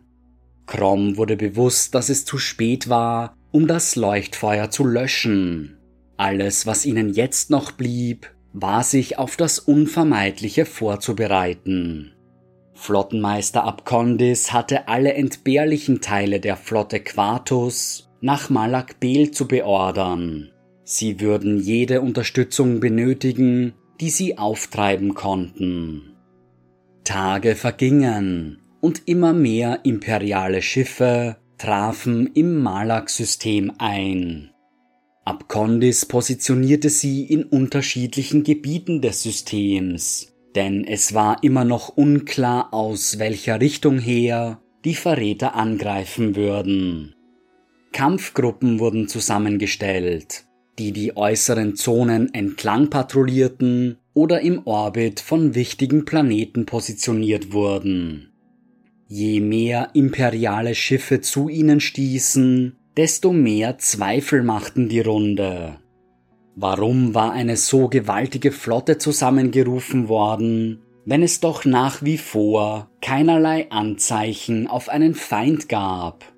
Krom 0.68 1.18
wurde 1.18 1.36
bewusst, 1.36 1.96
dass 1.96 2.10
es 2.10 2.26
zu 2.26 2.38
spät 2.38 2.90
war, 2.90 3.36
um 3.50 3.66
das 3.66 3.96
Leuchtfeuer 3.96 4.70
zu 4.70 4.86
löschen. 4.86 5.80
Alles, 6.16 6.68
was 6.68 6.86
ihnen 6.86 7.12
jetzt 7.12 7.50
noch 7.50 7.72
blieb, 7.72 8.32
war 8.54 8.84
sich 8.84 9.18
auf 9.18 9.38
das 9.38 9.58
Unvermeidliche 9.58 10.68
vorzubereiten. 10.68 12.14
Flottenmeister 12.76 13.64
Abkondis 13.64 14.54
hatte 14.54 14.90
alle 14.90 15.16
entbehrlichen 15.16 16.02
Teile 16.02 16.40
der 16.40 16.56
Flotte 16.56 17.00
Quartus 17.00 18.05
nach 18.26 18.50
Malak 18.50 19.00
Bel 19.00 19.30
zu 19.30 19.48
beordern. 19.48 20.50
Sie 20.84 21.20
würden 21.20 21.60
jede 21.60 22.02
Unterstützung 22.02 22.80
benötigen, 22.80 23.76
die 24.02 24.10
sie 24.10 24.40
auftreiben 24.40 25.14
konnten. 25.14 26.16
Tage 27.04 27.56
vergingen 27.56 28.64
und 28.82 29.04
immer 29.06 29.32
mehr 29.32 29.82
imperiale 29.84 30.64
Schiffe 30.64 31.38
trafen 31.60 32.32
im 32.34 32.64
Malak-System 32.64 33.74
ein. 33.78 34.50
Abkondis 35.24 36.08
positionierte 36.08 36.90
sie 36.90 37.26
in 37.26 37.44
unterschiedlichen 37.44 38.44
Gebieten 38.44 39.02
des 39.02 39.22
Systems, 39.22 40.34
denn 40.56 40.84
es 40.84 41.14
war 41.14 41.44
immer 41.44 41.64
noch 41.64 41.90
unklar, 41.90 42.74
aus 42.74 43.20
welcher 43.20 43.62
Richtung 43.62 44.00
her 44.00 44.64
die 44.84 44.96
Verräter 44.96 45.54
angreifen 45.54 46.36
würden. 46.36 47.15
Kampfgruppen 47.96 48.82
wurden 48.82 49.08
zusammengestellt, 49.08 50.44
die 50.78 50.92
die 50.92 51.16
äußeren 51.16 51.78
Zonen 51.78 52.34
entlang 52.34 52.90
patrouillierten 52.90 54.00
oder 54.14 54.42
im 54.42 54.64
Orbit 54.68 55.22
von 55.22 55.56
wichtigen 55.56 56.04
Planeten 56.04 56.66
positioniert 56.66 57.54
wurden. 57.54 58.34
Je 59.08 59.40
mehr 59.40 59.92
imperiale 59.94 60.76
Schiffe 60.76 61.22
zu 61.22 61.48
ihnen 61.48 61.80
stießen, 61.80 62.76
desto 62.98 63.32
mehr 63.32 63.78
Zweifel 63.78 64.44
machten 64.44 64.90
die 64.90 65.00
Runde. 65.00 65.78
Warum 66.58 67.16
war 67.16 67.32
eine 67.32 67.56
so 67.56 67.88
gewaltige 67.88 68.52
Flotte 68.52 68.98
zusammengerufen 68.98 70.10
worden, 70.10 70.82
wenn 71.06 71.24
es 71.24 71.40
doch 71.40 71.64
nach 71.64 72.04
wie 72.04 72.18
vor 72.18 72.90
keinerlei 73.02 73.72
Anzeichen 73.72 74.68
auf 74.68 74.90
einen 74.90 75.16
Feind 75.16 75.70
gab? 75.70 76.35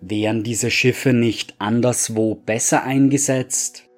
Wären 0.00 0.44
diese 0.44 0.70
Schiffe 0.70 1.12
nicht 1.12 1.56
anderswo 1.58 2.34
besser 2.34 2.84
eingesetzt? 2.84 3.88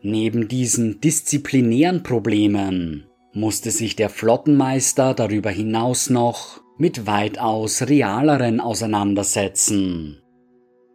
Neben 0.00 0.48
diesen 0.48 1.00
disziplinären 1.00 2.02
Problemen 2.02 3.06
musste 3.32 3.70
sich 3.70 3.96
der 3.96 4.08
Flottenmeister 4.08 5.14
darüber 5.14 5.50
hinaus 5.50 6.08
noch 6.08 6.60
mit 6.78 7.06
weitaus 7.06 7.82
realeren 7.82 8.60
auseinandersetzen. 8.60 10.22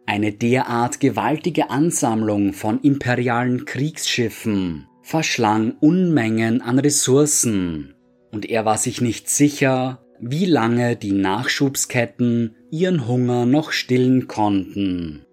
Eine 0.06 0.32
derart 0.32 1.00
gewaltige 1.00 1.70
Ansammlung 1.70 2.52
von 2.52 2.80
imperialen 2.80 3.64
Kriegsschiffen 3.64 4.86
verschlang 5.02 5.76
Unmengen 5.80 6.60
an 6.60 6.78
Ressourcen, 6.78 7.94
und 8.32 8.46
er 8.46 8.64
war 8.64 8.78
sich 8.78 9.00
nicht 9.00 9.30
sicher, 9.30 10.04
wie 10.20 10.46
lange 10.46 10.96
die 10.96 11.12
Nachschubsketten 11.12 12.56
ihren 12.74 13.06
Hunger 13.06 13.46
noch 13.46 13.70
stillen 13.70 14.26
konnten. 14.26 15.24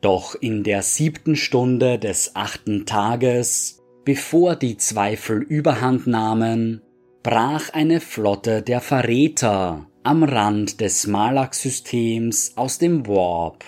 Doch 0.00 0.34
in 0.34 0.64
der 0.64 0.80
siebten 0.80 1.36
Stunde 1.36 1.98
des 1.98 2.36
achten 2.36 2.86
Tages, 2.86 3.82
bevor 4.06 4.56
die 4.56 4.78
Zweifel 4.78 5.42
überhand 5.42 6.06
nahmen, 6.06 6.80
brach 7.22 7.68
eine 7.74 8.00
Flotte 8.00 8.62
der 8.62 8.80
Verräter 8.80 9.86
am 10.04 10.22
Rand 10.22 10.80
des 10.80 11.06
Malak-Systems 11.06 12.54
aus 12.56 12.78
dem 12.78 13.06
Warp. 13.06 13.64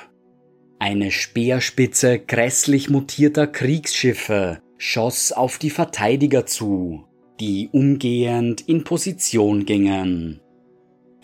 Eine 0.78 1.10
Speerspitze 1.10 2.18
grässlich 2.18 2.88
mutierter 2.88 3.46
Kriegsschiffe 3.46 4.60
schoss 4.78 5.32
auf 5.32 5.58
die 5.58 5.70
Verteidiger 5.70 6.46
zu, 6.46 7.04
die 7.40 7.68
umgehend 7.72 8.62
in 8.62 8.84
Position 8.84 9.66
gingen. 9.66 10.40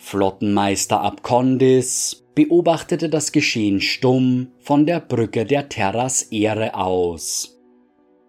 Flottenmeister 0.04 1.00
Abkondis 1.00 2.24
beobachtete 2.34 3.08
das 3.08 3.30
Geschehen 3.30 3.80
stumm 3.80 4.48
von 4.58 4.84
der 4.84 5.00
Brücke 5.00 5.46
der 5.46 5.68
Terras 5.68 6.22
Ehre 6.22 6.74
aus. 6.74 7.58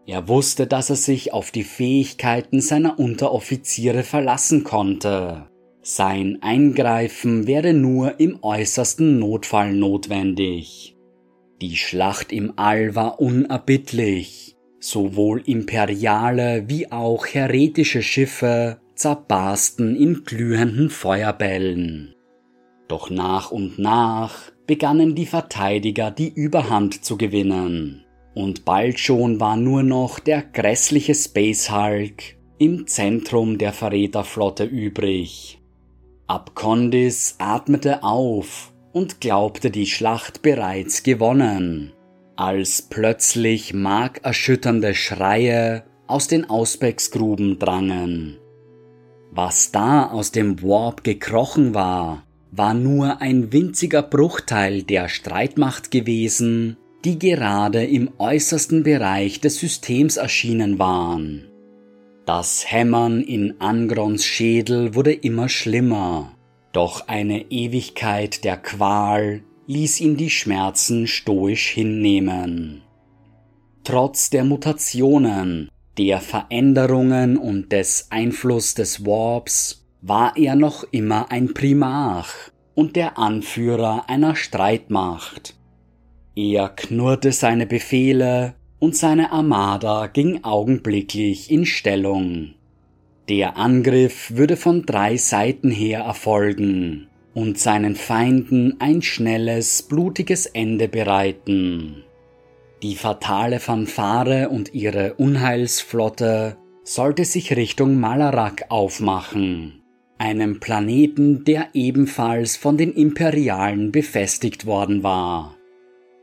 Er 0.05 0.27
wusste, 0.27 0.67
dass 0.67 0.91
er 0.91 0.95
sich 0.95 1.33
auf 1.33 1.51
die 1.51 1.63
Fähigkeiten 1.63 2.61
seiner 2.61 2.99
Unteroffiziere 2.99 4.03
verlassen 4.03 4.63
konnte. 4.63 5.47
Sein 5.81 6.37
Eingreifen 6.41 7.47
wäre 7.47 7.73
nur 7.73 8.19
im 8.19 8.39
äußersten 8.41 9.17
Notfall 9.19 9.73
notwendig. 9.73 10.95
Die 11.59 11.75
Schlacht 11.75 12.31
im 12.31 12.53
All 12.55 12.95
war 12.95 13.19
unerbittlich. 13.19 14.55
Sowohl 14.79 15.41
imperiale 15.45 16.65
wie 16.67 16.91
auch 16.91 17.25
heretische 17.25 18.03
Schiffe 18.03 18.79
zerbarsten 19.03 19.97
in 19.97 20.23
glühenden 20.23 20.89
Feuerbällen. 20.89 22.15
Doch 22.87 23.09
nach 23.09 23.51
und 23.51 23.77
nach 23.77 24.49
begannen 24.65 25.13
die 25.13 25.25
Verteidiger 25.25 26.09
die 26.09 26.33
Überhand 26.33 27.03
zu 27.03 27.17
gewinnen 27.17 28.05
und 28.33 28.63
bald 28.63 29.01
schon 29.01 29.41
war 29.41 29.57
nur 29.57 29.83
noch 29.83 30.19
der 30.19 30.41
grässliche 30.41 31.13
Space 31.15 31.69
Hulk 31.69 32.37
im 32.59 32.87
Zentrum 32.87 33.57
der 33.57 33.73
Verräterflotte 33.73 34.63
übrig. 34.63 35.59
Abkondis 36.27 37.35
atmete 37.39 38.03
auf 38.03 38.71
und 38.93 39.19
glaubte 39.19 39.69
die 39.69 39.87
Schlacht 39.87 40.41
bereits 40.41 41.03
gewonnen, 41.03 41.91
als 42.37 42.81
plötzlich 42.81 43.73
markerschütternde 43.73 44.95
Schreie 44.95 45.83
aus 46.07 46.29
den 46.29 46.49
Ausbecksgruben 46.49 47.59
drangen. 47.59 48.37
Was 49.35 49.71
da 49.71 50.11
aus 50.11 50.31
dem 50.31 50.61
Warp 50.61 51.03
gekrochen 51.03 51.73
war, 51.73 52.23
war 52.51 52.75
nur 52.75 53.19
ein 53.19 53.51
winziger 53.51 54.03
Bruchteil 54.03 54.83
der 54.83 55.09
Streitmacht 55.09 55.89
gewesen, 55.89 56.77
die 57.03 57.17
gerade 57.17 57.83
im 57.83 58.11
äußersten 58.19 58.83
Bereich 58.83 59.41
des 59.41 59.57
Systems 59.57 60.17
erschienen 60.17 60.77
waren. 60.77 61.47
Das 62.27 62.71
Hämmern 62.71 63.21
in 63.21 63.59
Angrons 63.59 64.23
Schädel 64.23 64.93
wurde 64.93 65.13
immer 65.13 65.49
schlimmer, 65.49 66.33
doch 66.71 67.07
eine 67.07 67.49
Ewigkeit 67.49 68.43
der 68.43 68.57
Qual 68.57 69.41
ließ 69.65 69.99
ihn 70.01 70.15
die 70.15 70.29
Schmerzen 70.29 71.07
stoisch 71.07 71.69
hinnehmen. 71.69 72.83
Trotz 73.83 74.29
der 74.29 74.43
Mutationen, 74.43 75.69
der 75.97 76.19
Veränderungen 76.19 77.37
und 77.37 77.71
des 77.71 78.07
Einfluss 78.09 78.73
des 78.73 79.05
Warps 79.05 79.85
war 80.01 80.35
er 80.37 80.55
noch 80.55 80.83
immer 80.91 81.31
ein 81.31 81.53
Primarch 81.53 82.51
und 82.75 82.95
der 82.95 83.17
Anführer 83.17 84.09
einer 84.09 84.35
Streitmacht, 84.35 85.55
er 86.35 86.69
knurrte 86.69 87.31
seine 87.31 87.67
Befehle 87.67 88.55
und 88.79 88.95
seine 88.95 89.31
Armada 89.31 90.07
ging 90.07 90.43
augenblicklich 90.43 91.51
in 91.51 91.67
Stellung. 91.67 92.55
Der 93.29 93.55
Angriff 93.55 94.31
würde 94.35 94.57
von 94.57 94.83
drei 94.83 95.15
Seiten 95.17 95.69
her 95.69 95.99
erfolgen 95.99 97.07
und 97.35 97.59
seinen 97.59 97.95
Feinden 97.95 98.77
ein 98.79 99.03
schnelles, 99.03 99.83
blutiges 99.83 100.47
Ende 100.47 100.87
bereiten. 100.87 102.03
Die 102.83 102.95
fatale 102.97 103.61
Fanfare 103.61 104.49
und 104.49 104.73
ihre 104.73 105.13
Unheilsflotte 105.13 106.57
sollte 106.83 107.23
sich 107.23 107.55
Richtung 107.55 107.97
Malarak 107.97 108.65
aufmachen, 108.67 109.81
einem 110.17 110.59
Planeten, 110.59 111.45
der 111.45 111.69
ebenfalls 111.73 112.57
von 112.57 112.75
den 112.75 112.91
Imperialen 112.91 113.93
befestigt 113.93 114.65
worden 114.65 115.01
war. 115.01 115.55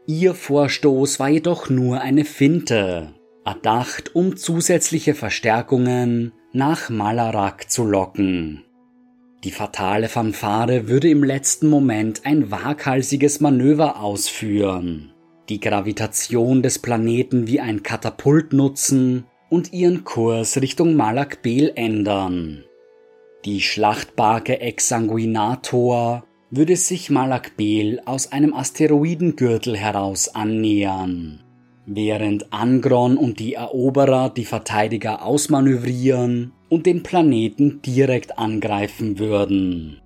Ihr 0.06 0.34
Vorstoß 0.34 1.18
war 1.18 1.30
jedoch 1.30 1.70
nur 1.70 2.02
eine 2.02 2.26
Finte, 2.26 3.14
erdacht, 3.42 4.14
um 4.14 4.36
zusätzliche 4.36 5.14
Verstärkungen 5.14 6.32
nach 6.52 6.90
Malarak 6.90 7.70
zu 7.70 7.84
locken. 7.84 8.64
Die 9.44 9.50
fatale 9.50 10.10
Fanfare 10.10 10.88
würde 10.88 11.08
im 11.08 11.24
letzten 11.24 11.68
Moment 11.68 12.26
ein 12.26 12.50
waghalsiges 12.50 13.40
Manöver 13.40 14.02
ausführen, 14.02 15.14
die 15.50 15.60
Gravitation 15.60 16.62
des 16.62 16.78
Planeten 16.78 17.46
wie 17.48 17.60
ein 17.60 17.82
Katapult 17.82 18.52
nutzen 18.52 19.24
und 19.50 19.72
ihren 19.72 20.04
Kurs 20.04 20.60
Richtung 20.62 20.94
Malak 20.94 21.42
Bel 21.42 21.72
ändern. 21.74 22.64
Die 23.44 23.60
Schlachtbarke 23.60 24.60
Exsanguinator 24.60 26.24
würde 26.50 26.76
sich 26.76 27.10
Malakbel 27.10 28.00
aus 28.04 28.30
einem 28.30 28.54
Asteroidengürtel 28.54 29.76
heraus 29.76 30.28
annähern, 30.34 31.42
während 31.84 32.52
Angron 32.52 33.16
und 33.16 33.40
die 33.40 33.54
Eroberer 33.54 34.30
die 34.30 34.44
Verteidiger 34.44 35.24
ausmanövrieren 35.24 36.52
und 36.68 36.86
den 36.86 37.02
Planeten 37.02 37.82
direkt 37.82 38.38
angreifen 38.38 39.18
würden. 39.18 40.00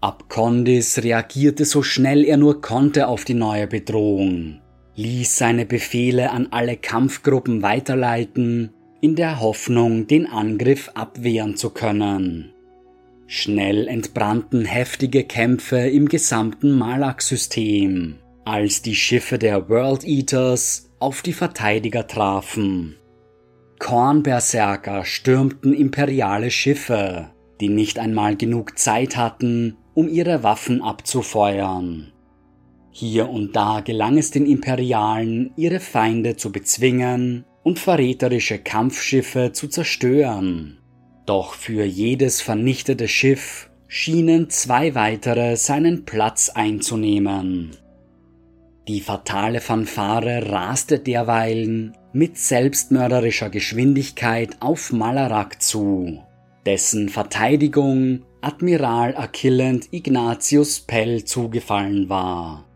Abkondis 0.00 1.02
reagierte 1.02 1.66
so 1.66 1.82
schnell 1.82 2.24
er 2.24 2.38
nur 2.38 2.62
konnte 2.62 3.06
auf 3.08 3.24
die 3.24 3.34
neue 3.34 3.66
Bedrohung, 3.66 4.60
ließ 4.94 5.36
seine 5.36 5.66
Befehle 5.66 6.30
an 6.30 6.48
alle 6.52 6.78
Kampfgruppen 6.78 7.62
weiterleiten, 7.62 8.72
in 9.02 9.14
der 9.14 9.40
Hoffnung, 9.40 10.06
den 10.06 10.26
Angriff 10.26 10.90
abwehren 10.94 11.56
zu 11.56 11.70
können. 11.70 12.52
Schnell 13.26 13.88
entbrannten 13.88 14.64
heftige 14.64 15.24
Kämpfe 15.24 15.76
im 15.76 16.08
gesamten 16.08 16.72
Malak-System, 16.72 18.16
als 18.44 18.82
die 18.82 18.96
Schiffe 18.96 19.38
der 19.38 19.68
World 19.68 20.04
Eaters 20.04 20.90
auf 20.98 21.22
die 21.22 21.32
Verteidiger 21.34 22.06
trafen. 22.06 22.96
Kornberserker 23.78 25.04
stürmten 25.04 25.72
imperiale 25.72 26.50
Schiffe, 26.50 27.30
die 27.60 27.68
nicht 27.68 27.98
einmal 27.98 28.36
genug 28.36 28.78
Zeit 28.78 29.16
hatten, 29.16 29.76
um 30.00 30.08
ihre 30.08 30.42
Waffen 30.42 30.80
abzufeuern. 30.80 32.10
Hier 32.90 33.28
und 33.28 33.54
da 33.54 33.80
gelang 33.80 34.16
es 34.16 34.30
den 34.30 34.46
Imperialen, 34.46 35.52
ihre 35.56 35.78
Feinde 35.78 36.36
zu 36.36 36.50
bezwingen 36.50 37.44
und 37.62 37.78
verräterische 37.78 38.58
Kampfschiffe 38.58 39.52
zu 39.52 39.68
zerstören. 39.68 40.78
Doch 41.26 41.52
für 41.52 41.84
jedes 41.84 42.40
vernichtete 42.40 43.08
Schiff 43.08 43.68
schienen 43.88 44.48
zwei 44.48 44.94
weitere 44.94 45.56
seinen 45.56 46.06
Platz 46.06 46.48
einzunehmen. 46.48 47.76
Die 48.88 49.02
fatale 49.02 49.60
Fanfare 49.60 50.50
raste 50.50 50.98
derweilen 50.98 51.92
mit 52.14 52.38
selbstmörderischer 52.38 53.50
Geschwindigkeit 53.50 54.56
auf 54.60 54.92
Malarak 54.92 55.60
zu, 55.60 56.24
dessen 56.66 57.08
Verteidigung 57.08 58.22
Admiral 58.40 59.16
Achillent 59.16 59.92
Ignatius 59.92 60.80
Pell 60.80 61.24
zugefallen 61.24 62.08
war. 62.08 62.66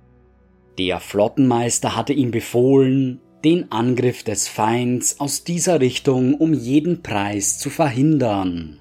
Der 0.78 1.00
Flottenmeister 1.00 1.96
hatte 1.96 2.12
ihm 2.12 2.30
befohlen, 2.30 3.20
den 3.44 3.70
Angriff 3.70 4.22
des 4.22 4.48
Feinds 4.48 5.20
aus 5.20 5.44
dieser 5.44 5.80
Richtung 5.80 6.34
um 6.34 6.52
jeden 6.54 7.02
Preis 7.02 7.58
zu 7.58 7.70
verhindern. 7.70 8.80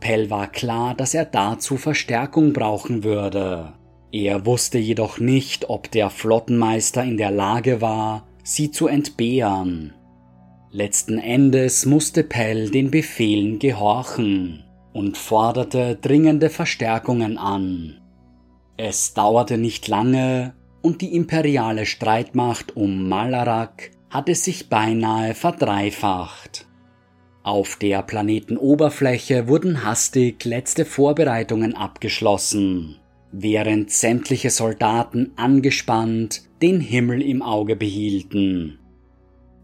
Pell 0.00 0.28
war 0.28 0.48
klar, 0.48 0.94
dass 0.94 1.14
er 1.14 1.24
dazu 1.24 1.76
Verstärkung 1.76 2.52
brauchen 2.52 3.04
würde. 3.04 3.72
Er 4.12 4.44
wusste 4.44 4.78
jedoch 4.78 5.18
nicht, 5.18 5.70
ob 5.70 5.90
der 5.90 6.10
Flottenmeister 6.10 7.02
in 7.02 7.16
der 7.16 7.30
Lage 7.30 7.80
war, 7.80 8.26
sie 8.42 8.70
zu 8.70 8.86
entbehren. 8.88 9.94
Letzten 10.76 11.18
Endes 11.18 11.86
musste 11.86 12.22
Pell 12.22 12.68
den 12.68 12.90
Befehlen 12.90 13.58
gehorchen 13.58 14.62
und 14.92 15.16
forderte 15.16 15.96
dringende 15.96 16.50
Verstärkungen 16.50 17.38
an. 17.38 18.02
Es 18.76 19.14
dauerte 19.14 19.56
nicht 19.56 19.88
lange, 19.88 20.52
und 20.82 21.00
die 21.00 21.16
imperiale 21.16 21.86
Streitmacht 21.86 22.76
um 22.76 23.08
Malarak 23.08 23.90
hatte 24.10 24.34
sich 24.34 24.68
beinahe 24.68 25.34
verdreifacht. 25.34 26.66
Auf 27.42 27.76
der 27.76 28.02
Planetenoberfläche 28.02 29.48
wurden 29.48 29.82
hastig 29.82 30.44
letzte 30.44 30.84
Vorbereitungen 30.84 31.74
abgeschlossen, 31.74 32.96
während 33.32 33.90
sämtliche 33.90 34.50
Soldaten 34.50 35.32
angespannt 35.36 36.42
den 36.60 36.80
Himmel 36.80 37.22
im 37.22 37.40
Auge 37.40 37.76
behielten. 37.76 38.78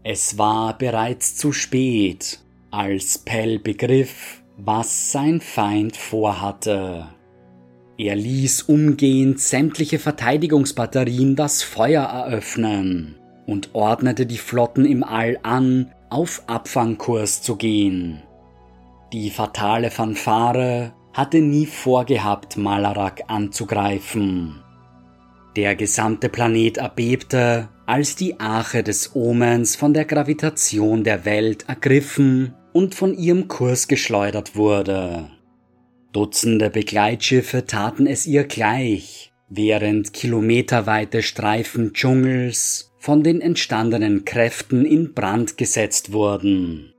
Es 0.05 0.37
war 0.37 0.77
bereits 0.77 1.37
zu 1.37 1.53
spät, 1.53 2.39
als 2.71 3.19
Pell 3.19 3.57
begriff, 3.59 4.43
was 4.57 5.13
sein 5.13 5.39
Feind 5.39 5.95
vorhatte. 5.95 7.07
Er 7.97 8.15
ließ 8.15 8.63
umgehend 8.63 9.39
sämtliche 9.39 9.99
Verteidigungsbatterien 9.99 11.37
das 11.37 11.63
Feuer 11.63 12.03
eröffnen 12.03 13.15
und 13.47 13.69
ordnete 13.73 14.25
die 14.25 14.37
Flotten 14.37 14.85
im 14.85 15.03
All 15.03 15.39
an, 15.43 15.93
auf 16.09 16.43
Abfangkurs 16.47 17.41
zu 17.41 17.55
gehen. 17.55 18.23
Die 19.13 19.29
fatale 19.29 19.89
Fanfare 19.89 20.93
hatte 21.13 21.39
nie 21.39 21.65
vorgehabt, 21.65 22.57
Malarak 22.57 23.23
anzugreifen. 23.27 24.63
Der 25.55 25.75
gesamte 25.75 26.29
Planet 26.29 26.77
erbebte, 26.77 27.69
als 27.85 28.15
die 28.15 28.39
Arche 28.39 28.83
des 28.83 29.15
Omens 29.15 29.75
von 29.75 29.93
der 29.93 30.05
Gravitation 30.05 31.03
der 31.03 31.25
Welt 31.25 31.65
ergriffen 31.67 32.53
und 32.71 32.95
von 32.95 33.13
ihrem 33.17 33.47
Kurs 33.47 33.87
geschleudert 33.87 34.55
wurde. 34.55 35.29
Dutzende 36.11 36.69
Begleitschiffe 36.69 37.65
taten 37.65 38.07
es 38.07 38.25
ihr 38.25 38.43
gleich, 38.43 39.33
während 39.49 40.13
kilometerweite 40.13 41.21
Streifen 41.21 41.93
Dschungels 41.93 42.93
von 42.99 43.23
den 43.23 43.41
entstandenen 43.41 44.23
Kräften 44.23 44.85
in 44.85 45.13
Brand 45.13 45.57
gesetzt 45.57 46.13
wurden. 46.13 46.93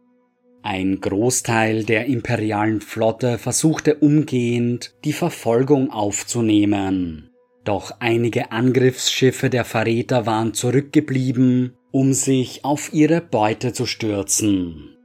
Ein 0.62 1.01
Großteil 1.01 1.85
der 1.85 2.07
imperialen 2.07 2.81
Flotte 2.81 3.38
versuchte 3.38 3.97
umgehend, 3.97 4.94
die 5.05 5.12
Verfolgung 5.12 5.90
aufzunehmen. 5.90 7.34
Doch 7.64 7.92
einige 7.98 8.53
Angriffsschiffe 8.53 9.48
der 9.48 9.64
Verräter 9.64 10.27
waren 10.27 10.53
zurückgeblieben, 10.53 11.74
um 11.90 12.12
sich 12.12 12.64
auf 12.64 12.92
ihre 12.92 13.20
Beute 13.20 13.72
zu 13.72 13.87
stürzen. 13.87 14.96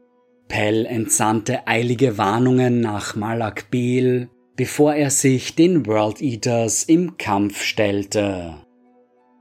Pell 0.50 0.86
entsandte 0.86 1.67
eilige 1.67 2.17
Warnungen 2.17 2.82
nach 2.82 3.15
Malak 3.15 3.69
Bel, 3.72 4.30
bevor 4.58 4.95
er 4.95 5.10
sich 5.10 5.56
den 5.56 5.86
World 5.86 6.22
Eaters 6.22 6.84
im 6.84 7.17
Kampf 7.17 7.63
stellte. 7.63 8.56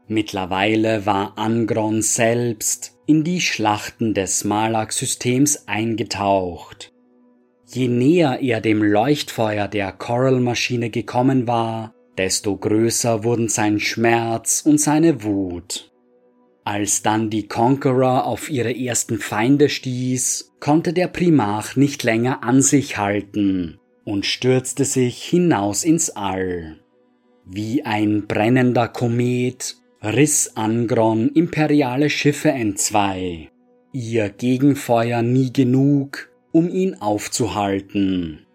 Mittlerweile 0.06 1.06
war 1.06 1.36
Angron 1.36 2.02
selbst 2.02 2.98
in 3.06 3.24
die 3.24 3.40
Schlachten 3.40 4.14
des 4.14 4.44
Malak-Systems 4.44 5.66
eingetaucht. 5.66 6.92
Je 7.66 7.88
näher 7.88 8.38
er 8.40 8.60
dem 8.60 8.82
Leuchtfeuer 8.82 9.66
der 9.66 9.92
Coral-Maschine 9.92 10.90
gekommen 10.90 11.46
war, 11.46 11.94
desto 12.18 12.56
größer 12.56 13.24
wurden 13.24 13.48
sein 13.48 13.80
Schmerz 13.80 14.62
und 14.64 14.80
seine 14.80 15.22
Wut. 15.22 15.90
Als 16.64 17.02
dann 17.02 17.30
die 17.30 17.48
Conqueror 17.48 18.26
auf 18.26 18.50
ihre 18.50 18.76
ersten 18.76 19.18
Feinde 19.18 19.70
stieß, 19.70 20.52
konnte 20.60 20.92
der 20.92 21.08
Primarch 21.08 21.76
nicht 21.76 22.02
länger 22.02 22.42
an 22.42 22.60
sich 22.60 22.98
halten 22.98 23.78
und 24.04 24.26
stürzte 24.26 24.84
sich 24.84 25.22
hinaus 25.22 25.84
ins 25.84 26.10
All. 26.10 26.80
Wie 27.46 27.84
ein 27.84 28.26
brennender 28.26 28.88
Komet 28.88 29.76
riss 30.02 30.56
Angron 30.56 31.30
imperiale 31.30 32.10
Schiffe 32.10 32.50
entzwei, 32.50 33.48
ihr 33.92 34.28
Gegenfeuer 34.28 35.22
nie 35.22 35.52
genug, 35.52 36.28
um 36.52 36.68
ihn 36.68 36.96
aufzuhalten. 36.96 38.46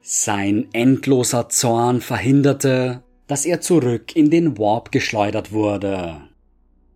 Sein 0.00 0.68
endloser 0.72 1.48
Zorn 1.48 2.00
verhinderte, 2.00 3.02
dass 3.26 3.46
er 3.46 3.60
zurück 3.60 4.14
in 4.14 4.30
den 4.30 4.58
Warp 4.58 4.92
geschleudert 4.92 5.52
wurde. 5.52 6.20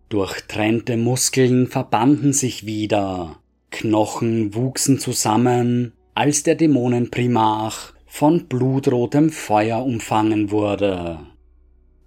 Durchtrennte 0.09 0.97
Muskeln 0.97 1.67
verbanden 1.67 2.33
sich 2.33 2.65
wieder, 2.65 3.37
Knochen 3.69 4.53
wuchsen 4.53 4.99
zusammen, 4.99 5.93
als 6.13 6.43
der 6.43 6.55
Dämonenprimarch 6.55 7.93
von 8.05 8.47
blutrotem 8.47 9.29
Feuer 9.29 9.83
umfangen 9.85 10.51
wurde. 10.51 11.19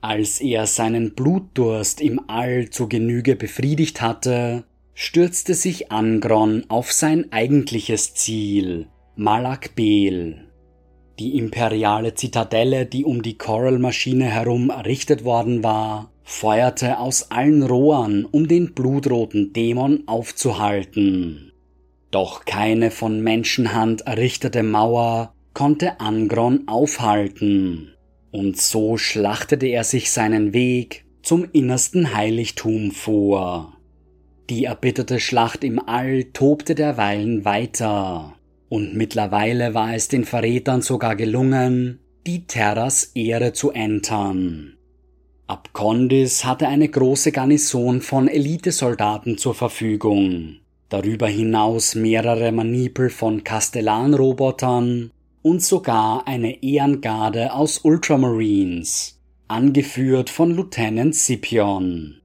Als 0.02 0.42
er 0.42 0.66
seinen 0.66 1.14
Blutdurst 1.14 2.02
im 2.02 2.20
All 2.28 2.68
zu 2.68 2.88
Genüge 2.88 3.36
befriedigt 3.36 4.02
hatte, 4.02 4.64
stürzte 4.92 5.54
sich 5.54 5.90
Angron 5.90 6.64
auf 6.68 6.92
sein 6.92 7.32
eigentliches 7.32 8.12
Ziel, 8.14 8.86
Malak 9.16 9.74
Bel. 9.74 10.44
Die 11.18 11.38
imperiale 11.38 12.14
Zitadelle, 12.14 12.86
die 12.86 13.04
um 13.04 13.22
die 13.22 13.38
Coral-Maschine 13.38 14.24
herum 14.24 14.70
errichtet 14.70 15.24
worden 15.24 15.62
war, 15.62 16.10
feuerte 16.24 16.98
aus 16.98 17.30
allen 17.30 17.62
Rohren, 17.62 18.24
um 18.24 18.48
den 18.48 18.74
blutroten 18.74 19.52
Dämon 19.52 20.04
aufzuhalten. 20.06 21.52
Doch 22.10 22.44
keine 22.44 22.90
von 22.90 23.20
Menschenhand 23.20 24.02
errichtete 24.02 24.62
Mauer 24.62 25.34
konnte 25.52 26.00
Angron 26.00 26.64
aufhalten, 26.66 27.94
und 28.32 28.56
so 28.56 28.96
schlachtete 28.96 29.66
er 29.66 29.84
sich 29.84 30.10
seinen 30.10 30.52
Weg 30.52 31.04
zum 31.22 31.46
innersten 31.52 32.14
Heiligtum 32.14 32.90
vor. 32.90 33.76
Die 34.50 34.64
erbitterte 34.64 35.20
Schlacht 35.20 35.64
im 35.64 35.78
All 35.78 36.24
tobte 36.24 36.74
derweilen 36.74 37.44
weiter, 37.44 38.33
und 38.74 38.96
mittlerweile 38.96 39.72
war 39.72 39.94
es 39.94 40.08
den 40.08 40.24
Verrätern 40.24 40.82
sogar 40.82 41.14
gelungen, 41.14 42.00
die 42.26 42.48
Terras 42.48 43.12
Ehre 43.14 43.52
zu 43.52 43.70
entern. 43.70 44.76
Abkondis 45.46 46.44
hatte 46.44 46.66
eine 46.66 46.88
große 46.88 47.30
Garnison 47.30 48.00
von 48.00 48.26
Elitesoldaten 48.26 49.38
zur 49.38 49.54
Verfügung, 49.54 50.56
darüber 50.88 51.28
hinaus 51.28 51.94
mehrere 51.94 52.50
Manipel 52.50 53.10
von 53.10 53.44
Kastellanrobotern 53.44 55.12
und 55.42 55.62
sogar 55.62 56.26
eine 56.26 56.64
Ehrengarde 56.64 57.52
aus 57.52 57.78
Ultramarines, 57.84 59.20
angeführt 59.46 60.30
von 60.30 60.50
Lieutenant 60.50 61.14
Scipion. 61.14 62.20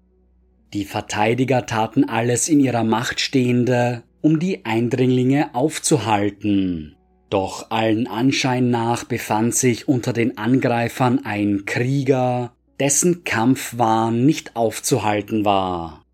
Die 0.74 0.86
Verteidiger 0.86 1.68
taten 1.68 2.06
alles 2.06 2.50
in 2.50 2.60
ihrer 2.60 2.84
Macht 2.84 3.20
Stehende, 3.20 4.02
um 4.22 4.40
die 4.40 4.66
Eindringlinge 4.66 5.56
aufzuhalten. 5.56 6.96
Doch 7.30 7.70
allen 7.70 8.08
Anschein 8.08 8.70
nach 8.70 9.04
befand 9.04 9.54
sich 9.54 9.88
unter 9.88 10.14
den 10.14 10.38
Angreifern 10.38 11.22
ein 11.24 11.66
Krieger, 11.66 12.54
dessen 12.80 13.24
Kampfwahn 13.24 14.26
nicht 14.26 14.56
aufzuhalten 14.56 15.46
war. 15.46 16.06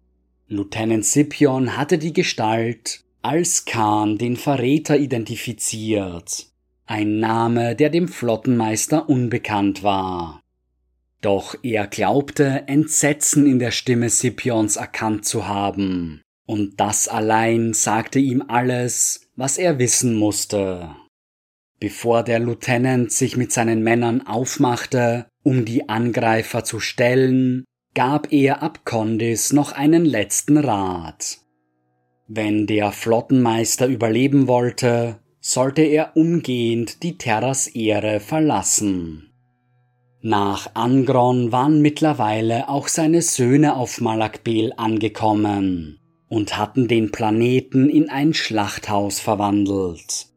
Lieutenant 0.47 1.05
Scipion 1.05 1.77
hatte 1.77 1.97
die 1.97 2.13
Gestalt 2.13 3.03
als 3.21 3.65
Khan 3.65 4.17
den 4.17 4.35
Verräter 4.35 4.97
identifiziert, 4.97 6.47
ein 6.85 7.19
Name, 7.19 7.75
der 7.75 7.89
dem 7.89 8.07
Flottenmeister 8.07 9.09
unbekannt 9.09 9.81
war. 9.81 10.41
Doch 11.21 11.55
er 11.63 11.87
glaubte 11.87 12.67
Entsetzen 12.67 13.47
in 13.47 13.57
der 13.57 13.71
Stimme 13.71 14.11
Scipions 14.11 14.75
erkannt 14.75 15.25
zu 15.25 15.47
haben, 15.47 16.21
und 16.45 16.79
das 16.79 17.07
allein 17.07 17.73
sagte 17.73 18.19
ihm 18.19 18.43
alles, 18.47 19.27
was 19.35 19.57
er 19.57 19.79
wissen 19.79 20.15
musste. 20.15 20.95
Bevor 21.79 22.23
der 22.23 22.39
Lieutenant 22.39 23.11
sich 23.11 23.35
mit 23.35 23.51
seinen 23.51 23.83
Männern 23.83 24.25
aufmachte, 24.25 25.27
um 25.43 25.65
die 25.65 25.89
Angreifer 25.89 26.63
zu 26.63 26.79
stellen, 26.79 27.65
gab 27.93 28.31
er 28.31 28.63
Abkondis 28.63 29.53
noch 29.53 29.71
einen 29.71 30.05
letzten 30.05 30.57
Rat. 30.57 31.39
Wenn 32.27 32.65
der 32.65 32.91
Flottenmeister 32.91 33.87
überleben 33.87 34.47
wollte, 34.47 35.19
sollte 35.41 35.83
er 35.83 36.15
umgehend 36.15 37.03
die 37.03 37.17
Terras 37.17 37.67
Ehre 37.67 38.19
verlassen. 38.19 39.31
Nach 40.21 40.73
Angron 40.73 41.51
waren 41.51 41.81
mittlerweile 41.81 42.67
auch 42.67 42.87
seine 42.87 43.21
Söhne 43.21 43.75
auf 43.75 44.01
Malakbel 44.01 44.73
angekommen 44.75 45.99
und 46.27 46.57
hatten 46.57 46.87
den 46.87 47.11
Planeten 47.11 47.89
in 47.89 48.09
ein 48.09 48.33
Schlachthaus 48.33 49.19
verwandelt. 49.19 50.27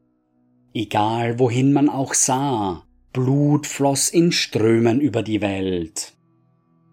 Egal 0.74 1.38
wohin 1.38 1.72
man 1.72 1.88
auch 1.88 2.14
sah, 2.14 2.85
Blut 3.12 3.66
floss 3.66 4.11
in 4.11 4.33
Strömen 4.33 5.01
über 5.01 5.22
die 5.22 5.40
Welt. 5.40 6.12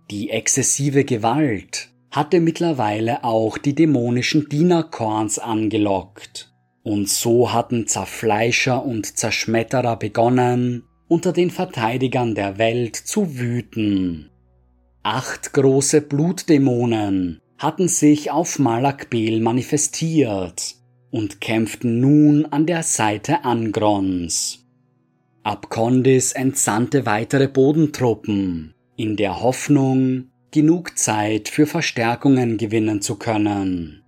Die 0.09 0.29
exzessive 0.29 1.03
Gewalt 1.03 1.89
hatte 2.11 2.39
mittlerweile 2.39 3.23
auch 3.23 3.57
die 3.57 3.75
dämonischen 3.75 4.47
Dienerkorns 4.47 5.39
angelockt, 5.39 6.53
und 6.83 7.09
so 7.09 7.51
hatten 7.51 7.87
Zerfleischer 7.87 8.85
und 8.85 9.17
Zerschmetterer 9.17 9.97
begonnen, 9.97 10.83
unter 11.07 11.33
den 11.33 11.51
Verteidigern 11.51 12.33
der 12.33 12.57
Welt 12.57 12.95
zu 12.95 13.37
wüten. 13.37 14.29
Acht 15.03 15.53
große 15.53 16.01
Blutdämonen 16.01 17.41
hatten 17.65 17.87
sich 17.87 18.29
auf 18.29 18.59
Malakbel 18.59 19.41
manifestiert 19.41 20.75
und 21.09 21.41
kämpften 21.41 21.99
nun 21.99 22.45
an 22.45 22.67
der 22.67 22.83
Seite 22.83 23.43
Angrons. 23.43 24.67
Abkondis 25.41 26.33
entsandte 26.33 27.07
weitere 27.07 27.47
Bodentruppen, 27.47 28.75
in 28.97 29.15
der 29.15 29.41
Hoffnung, 29.41 30.29
genug 30.51 30.95
Zeit 30.99 31.49
für 31.49 31.65
Verstärkungen 31.65 32.57
gewinnen 32.57 33.01
zu 33.01 33.15
können. 33.15 34.03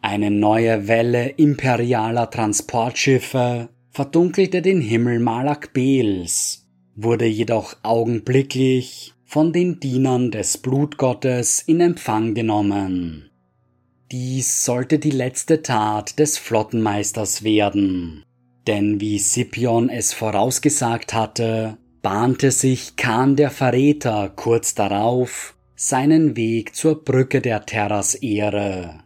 Eine 0.00 0.30
neue 0.30 0.86
Welle 0.86 1.30
imperialer 1.30 2.30
Transportschiffe 2.30 3.70
verdunkelte 3.90 4.62
den 4.62 4.80
Himmel 4.80 5.18
Malakbels, 5.18 6.68
wurde 6.94 7.26
jedoch 7.26 7.74
augenblicklich 7.82 9.14
von 9.24 9.52
den 9.52 9.80
Dienern 9.80 10.30
des 10.30 10.58
Blutgottes 10.58 11.60
in 11.60 11.80
Empfang 11.80 12.34
genommen. 12.34 13.30
Dies 14.12 14.64
sollte 14.64 14.98
die 14.98 15.10
letzte 15.10 15.62
Tat 15.62 16.18
des 16.18 16.38
Flottenmeisters 16.38 17.42
werden, 17.42 18.24
denn 18.66 19.00
wie 19.00 19.18
Scipion 19.18 19.88
es 19.88 20.12
vorausgesagt 20.12 21.14
hatte, 21.14 21.78
bahnte 22.02 22.50
sich 22.50 22.96
Khan 22.96 23.34
der 23.34 23.50
Verräter 23.50 24.30
kurz 24.36 24.74
darauf 24.74 25.54
seinen 25.74 26.36
Weg 26.36 26.74
zur 26.74 27.02
Brücke 27.02 27.40
der 27.40 27.66
Terras 27.66 28.14
Ehre. 28.14 29.02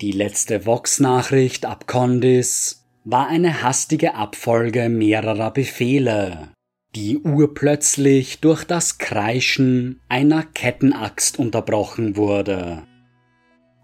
Die 0.00 0.12
letzte 0.12 0.66
Vox-Nachricht 0.66 1.66
ab 1.66 1.86
Condis 1.86 2.84
war 3.04 3.28
eine 3.28 3.62
hastige 3.62 4.14
Abfolge 4.14 4.88
mehrerer 4.88 5.50
Befehle, 5.50 6.48
die 6.94 7.18
urplötzlich 7.18 8.40
durch 8.40 8.64
das 8.64 8.98
Kreischen 8.98 10.00
einer 10.08 10.42
Kettenaxt 10.42 11.38
unterbrochen 11.38 12.16
wurde. 12.16 12.82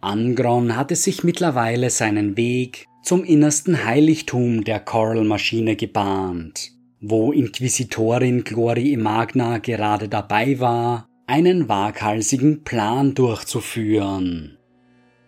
Angron 0.01 0.77
hatte 0.77 0.97
sich 0.97 1.25
mittlerweile 1.25 1.91
seinen 1.91 2.37
Weg 2.37 2.87
zum 3.03 3.25
innersten 3.25 3.85
Heiligtum 3.85 4.65
der 4.65 4.81
Coral-Maschine 4.81 5.77
gebahnt, 5.77 6.71
wo 7.01 7.33
Inquisitorin 7.33 8.45
Glory 8.45 8.97
Magna 8.97 9.59
gerade 9.59 10.09
dabei 10.09 10.61
war, 10.61 11.07
einen 11.27 11.69
waghalsigen 11.69 12.65
Plan 12.65 13.15
durchzuführen. 13.15 14.59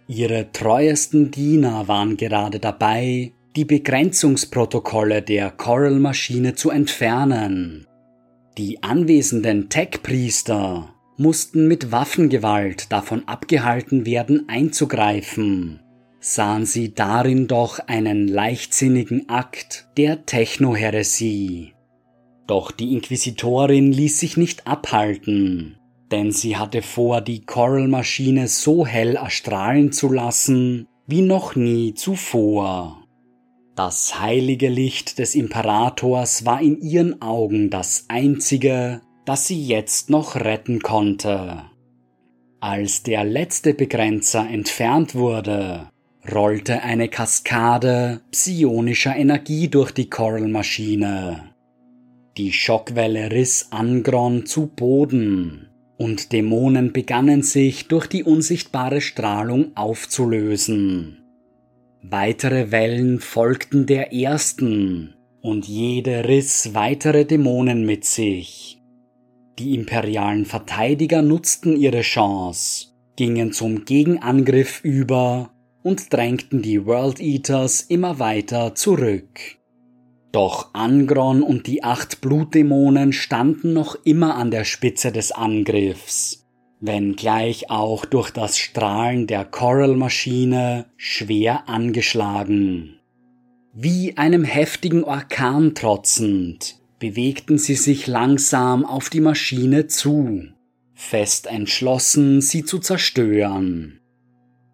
Ihre 0.07 0.53
treuesten 0.53 1.31
Diener 1.31 1.89
waren 1.89 2.17
gerade 2.17 2.59
dabei, 2.59 3.33
die 3.55 3.67
Begrenzungsprotokolle 3.67 5.21
der 5.21 5.51
Coral-Maschine 5.51 6.55
zu 6.55 6.71
entfernen. 6.71 7.87
Die 8.57 8.83
anwesenden 8.83 9.69
Tech-Priester 9.69 10.95
mussten 11.19 11.69
mit 11.69 11.93
Waffengewalt 11.93 12.91
davon 12.91 13.29
abgehalten 13.29 14.07
werden, 14.07 14.49
einzugreifen, 14.49 15.81
sahen 16.19 16.65
sie 16.65 16.95
darin 16.95 17.47
doch 17.47 17.79
einen 17.79 18.27
leichtsinnigen 18.27 19.29
Akt 19.29 19.87
der 19.99 20.25
Technoheresie. 20.25 21.75
Doch 22.47 22.71
die 22.71 22.93
Inquisitorin 22.93 23.93
ließ 23.93 24.19
sich 24.19 24.39
nicht 24.39 24.67
abhalten, 24.67 25.77
denn 26.11 26.33
sie 26.33 26.57
hatte 26.57 26.81
vor, 26.81 27.21
die 27.21 27.45
Coral-Maschine 27.45 28.49
so 28.49 28.87
hell 28.87 29.17
erstrahlen 29.17 29.93
zu 29.93 30.11
lassen 30.11 30.89
wie 31.07 31.23
noch 31.23 31.55
nie 31.55 31.93
zuvor. 31.93 33.02
Das 33.75 34.21
heilige 34.21 34.69
Licht 34.69 35.19
des 35.19 35.35
Imperators 35.35 36.45
war 36.45 36.61
in 36.61 36.81
ihren 36.83 37.23
Augen 37.23 37.71
das 37.71 38.05
einzige, 38.09 39.01
das 39.25 39.47
sie 39.47 39.65
jetzt 39.65 40.11
noch 40.11 40.37
retten 40.37 40.81
konnte. 40.81 41.63
Als 42.61 43.03
der 43.03 43.25
letzte 43.25 43.73
Begrenzer 43.73 44.47
entfernt 44.49 45.15
wurde, 45.15 45.89
rollte 46.31 46.83
eine 46.83 47.09
Kaskade 47.09 48.21
psionischer 48.31 49.17
Energie 49.17 49.69
durch 49.69 49.91
die 49.91 50.11
Coral-Maschine. 50.11 51.55
Die 52.37 52.53
Schockwelle 52.53 53.31
riss 53.31 53.69
Angron 53.71 54.45
zu 54.45 54.67
Boden, 54.67 55.69
und 55.97 56.33
Dämonen 56.33 56.93
begannen 56.93 57.43
sich 57.43 57.89
durch 57.89 58.07
die 58.07 58.23
unsichtbare 58.23 59.01
Strahlung 59.01 59.77
aufzulösen. 59.77 61.22
Weitere 62.05 62.73
Wellen 62.73 63.21
folgten 63.21 63.87
der 63.87 64.13
ersten, 64.13 65.15
und 65.41 65.69
jede 65.69 66.27
riss 66.27 66.75
weitere 66.75 67.25
Dämonen 67.25 67.87
mit 67.87 68.05
sich. 68.05 68.83
Die 69.61 69.77
imperialen 69.77 70.45
Verteidiger 70.45 71.23
nutzten 71.23 71.77
ihre 71.77 72.01
Chance, 72.01 72.89
gingen 73.15 73.53
zum 73.53 73.85
Gegenangriff 73.85 74.83
über 74.83 75.51
und 75.85 76.13
drängten 76.13 76.61
die 76.61 76.85
World 76.87 77.21
Eaters 77.21 77.83
immer 77.83 78.19
weiter 78.19 78.75
zurück. 78.75 79.39
Doch 80.33 80.75
Angron 80.75 81.41
und 81.41 81.69
die 81.69 81.85
acht 81.85 82.21
Blutdämonen 82.21 83.13
standen 83.13 83.75
noch 83.75 83.97
immer 84.05 84.35
an 84.35 84.51
der 84.51 84.65
Spitze 84.65 85.13
des 85.13 85.31
Angriffs 85.31 86.42
wenngleich 86.83 87.71
auch 87.71 88.05
durch 88.05 88.31
das 88.31 88.59
Strahlen 88.59 89.27
der 89.27 89.45
Coral-Maschine 89.45 90.87
schwer 90.97 91.69
angeschlagen. 91.69 92.99
Wie 93.73 94.19
einem 94.19 94.45
heftigen 94.45 95.05
Orkan 95.05 95.75
trotzend, 95.75 96.77
bewegten 96.99 97.57
sie 97.57 97.77
sich 97.77 98.07
langsam 98.07 98.85
auf 98.85 99.09
die 99.09 99.21
Maschine 99.21 99.87
zu, 99.87 100.43
fest 100.93 101.47
entschlossen, 101.47 102.41
sie 102.41 102.65
zu 102.65 102.81
zerstören. 102.81 104.01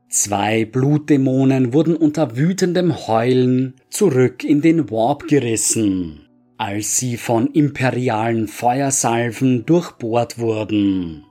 Zwei 0.08 0.64
Blutdämonen 0.64 1.74
wurden 1.74 1.94
unter 1.94 2.38
wütendem 2.38 3.06
Heulen 3.06 3.74
zurück 3.90 4.42
in 4.42 4.62
den 4.62 4.90
Warp 4.90 5.28
gerissen, 5.28 6.26
als 6.56 6.96
sie 6.96 7.18
von 7.18 7.48
imperialen 7.48 8.48
Feuersalven 8.48 9.66
durchbohrt 9.66 10.38
wurden. 10.38 11.27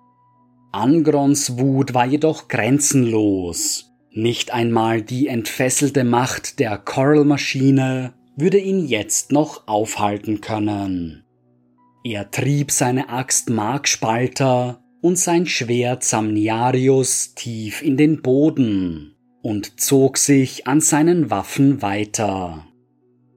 Angrons 0.72 1.58
Wut 1.58 1.94
war 1.94 2.06
jedoch 2.06 2.48
grenzenlos. 2.48 3.92
Nicht 4.12 4.54
einmal 4.54 5.02
die 5.02 5.28
entfesselte 5.28 6.04
Macht 6.04 6.60
der 6.60 6.78
Coral-Maschine 6.78 8.14
würde 8.36 8.58
ihn 8.58 8.86
jetzt 8.86 9.32
noch 9.32 9.68
aufhalten 9.68 10.42
können. 10.42 11.24
Er 12.04 12.32
trieb 12.32 12.72
seine 12.72 13.10
Axt 13.10 13.50
Markspalter 13.50 14.82
und 15.02 15.18
sein 15.18 15.46
Schwert 15.46 16.04
Samniarius 16.04 17.34
tief 17.36 17.82
in 17.82 17.98
den 17.98 18.22
Boden 18.22 19.16
und 19.42 19.80
zog 19.80 20.18
sich 20.18 20.68
an 20.68 20.82
seinen 20.82 21.30
Waffen 21.30 21.82
weiter. 21.82 22.66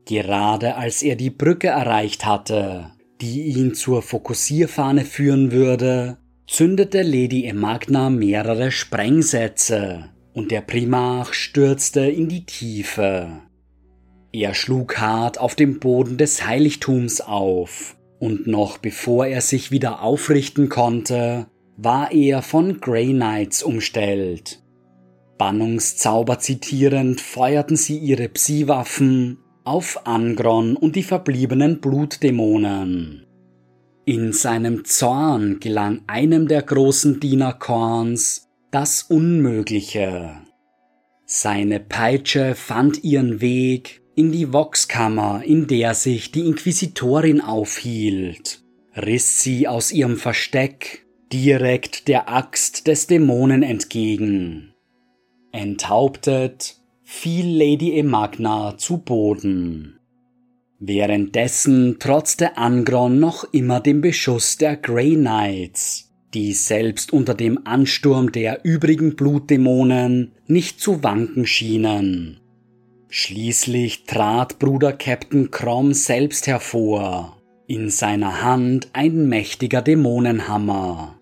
Gerade 0.06 0.76
als 0.76 1.02
er 1.02 1.16
die 1.16 1.30
Brücke 1.30 1.68
erreicht 1.68 2.26
hatte, 2.26 2.90
die 3.20 3.42
ihn 3.42 3.74
zur 3.74 4.02
Fokussierfahne 4.02 5.04
führen 5.04 5.52
würde, 5.52 6.18
zündete 6.50 7.02
Lady 7.02 7.44
Emagna 7.46 8.10
mehrere 8.10 8.72
Sprengsätze 8.72 10.10
und 10.34 10.50
der 10.50 10.62
Primarch 10.62 11.32
stürzte 11.32 12.00
in 12.00 12.28
die 12.28 12.44
Tiefe. 12.44 13.42
Er 14.32 14.54
schlug 14.54 14.98
hart 14.98 15.38
auf 15.38 15.54
dem 15.54 15.78
Boden 15.78 16.18
des 16.18 16.44
Heiligtums 16.44 17.20
auf, 17.20 17.96
und 18.18 18.48
noch 18.48 18.78
bevor 18.78 19.26
er 19.26 19.42
sich 19.42 19.70
wieder 19.70 20.02
aufrichten 20.02 20.68
konnte, 20.68 21.46
war 21.76 22.10
er 22.10 22.42
von 22.42 22.80
Grey 22.80 23.12
Knights 23.12 23.62
umstellt. 23.62 24.60
Bannungszauber 25.38 26.40
zitierend 26.40 27.20
feuerten 27.20 27.76
sie 27.76 27.96
ihre 27.96 28.28
Psi-Waffen 28.28 29.38
auf 29.62 30.04
Angron 30.04 30.76
und 30.76 30.96
die 30.96 31.04
verbliebenen 31.04 31.80
Blutdämonen. 31.80 33.29
In 34.10 34.32
seinem 34.32 34.84
Zorn 34.84 35.60
gelang 35.60 36.02
einem 36.08 36.48
der 36.48 36.62
großen 36.62 37.20
Diener 37.20 37.52
Korns 37.52 38.48
das 38.72 39.04
Unmögliche. 39.04 40.32
Seine 41.26 41.78
Peitsche 41.78 42.56
fand 42.56 43.04
ihren 43.04 43.40
Weg 43.40 44.02
in 44.16 44.32
die 44.32 44.52
Voxkammer, 44.52 45.44
in 45.44 45.68
der 45.68 45.94
sich 45.94 46.32
die 46.32 46.40
Inquisitorin 46.40 47.40
aufhielt, 47.40 48.64
riss 48.96 49.44
sie 49.44 49.68
aus 49.68 49.92
ihrem 49.92 50.16
Versteck 50.16 51.06
direkt 51.32 52.08
der 52.08 52.28
Axt 52.28 52.88
des 52.88 53.06
Dämonen 53.06 53.62
entgegen. 53.62 54.74
Enthauptet 55.52 56.80
fiel 57.04 57.46
Lady 57.46 57.96
Emagna 57.96 58.76
zu 58.76 58.98
Boden. 58.98 59.99
Währenddessen 60.82 61.98
trotzte 61.98 62.56
Angron 62.56 63.20
noch 63.20 63.44
immer 63.52 63.80
dem 63.80 64.00
Beschuss 64.00 64.56
der 64.56 64.76
Grey 64.76 65.14
Knights, 65.14 66.10
die 66.32 66.54
selbst 66.54 67.12
unter 67.12 67.34
dem 67.34 67.66
Ansturm 67.66 68.32
der 68.32 68.64
übrigen 68.64 69.14
Blutdämonen 69.14 70.32
nicht 70.46 70.80
zu 70.80 71.02
wanken 71.02 71.46
schienen. 71.46 72.40
Schließlich 73.10 74.04
trat 74.04 74.58
Bruder 74.58 74.94
Captain 74.94 75.50
Crom 75.50 75.92
selbst 75.92 76.46
hervor, 76.46 77.36
in 77.66 77.90
seiner 77.90 78.42
Hand 78.42 78.88
ein 78.94 79.28
mächtiger 79.28 79.82
Dämonenhammer. 79.82 81.20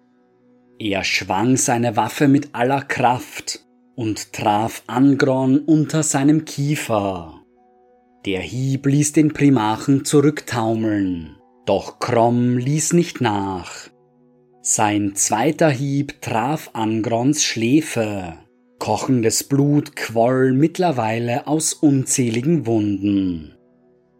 Er 0.78 1.02
schwang 1.02 1.56
seine 1.56 1.96
Waffe 1.96 2.28
mit 2.28 2.50
aller 2.52 2.82
Kraft 2.82 3.64
und 3.96 4.32
traf 4.32 4.84
Angron 4.86 5.58
unter 5.58 6.04
seinem 6.04 6.44
Kiefer. 6.44 7.37
Der 8.24 8.40
Hieb 8.40 8.86
ließ 8.86 9.12
den 9.12 9.32
Primachen 9.32 10.04
zurücktaumeln, 10.04 11.36
doch 11.66 12.00
Krom 12.00 12.58
ließ 12.58 12.92
nicht 12.92 13.20
nach. 13.20 13.88
Sein 14.60 15.14
zweiter 15.14 15.70
Hieb 15.70 16.20
traf 16.20 16.70
Angrons 16.72 17.44
Schläfe. 17.44 18.34
Kochendes 18.78 19.44
Blut 19.44 19.96
quoll 19.96 20.52
mittlerweile 20.52 21.46
aus 21.46 21.72
unzähligen 21.72 22.66
Wunden. 22.66 23.54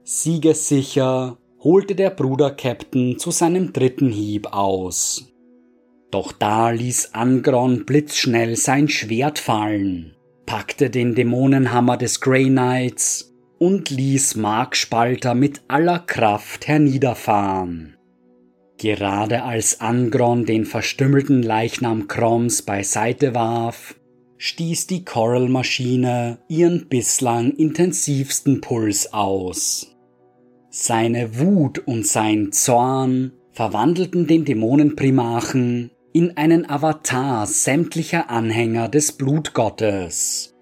Siegessicher 0.05 1.37
holte 1.63 1.95
der 1.95 2.11
Bruder 2.11 2.53
Captain 2.53 3.19
zu 3.19 3.31
seinem 3.31 3.73
dritten 3.73 4.11
Hieb 4.11 4.53
aus. 4.53 5.33
Doch 6.11 6.33
da 6.33 6.71
ließ 6.71 7.15
Angron 7.15 7.85
blitzschnell 7.85 8.57
sein 8.57 8.89
Schwert 8.89 9.39
fallen, 9.39 10.15
packte 10.47 10.89
den 10.89 11.15
Dämonenhammer 11.15 11.97
des 11.97 12.21
Grey 12.21 12.47
Knights 12.47 13.28
und 13.59 13.91
ließ 13.91 14.37
Markspalter 14.37 15.35
mit 15.35 15.63
aller 15.69 15.99
Kraft 15.99 16.69
herniederfahren. 16.69 17.97
Gerade 18.79 19.43
als 19.43 19.81
Angron 19.81 20.45
den 20.45 20.65
verstümmelten 20.65 21.43
Leichnam 21.43 22.07
Kroms 22.07 22.63
beiseite 22.63 23.35
warf, 23.35 23.97
stieß 24.37 24.87
die 24.87 25.05
Coral-Maschine 25.05 26.39
ihren 26.49 26.89
bislang 26.89 27.51
intensivsten 27.51 28.61
Puls 28.61 29.13
aus. 29.13 29.97
Seine 30.71 31.41
Wut 31.41 31.81
und 31.81 32.07
sein 32.07 32.53
Zorn 32.53 33.33
verwandelten 33.51 34.29
den 34.29 34.45
Dämonenprimachen 34.45 35.91
in 36.13 36.37
einen 36.37 36.71
Avatar 36.71 37.47
sämtlicher 37.47 38.31
Anhänger 38.31 38.89
des 38.89 39.13
Blutgottes. 39.13 40.55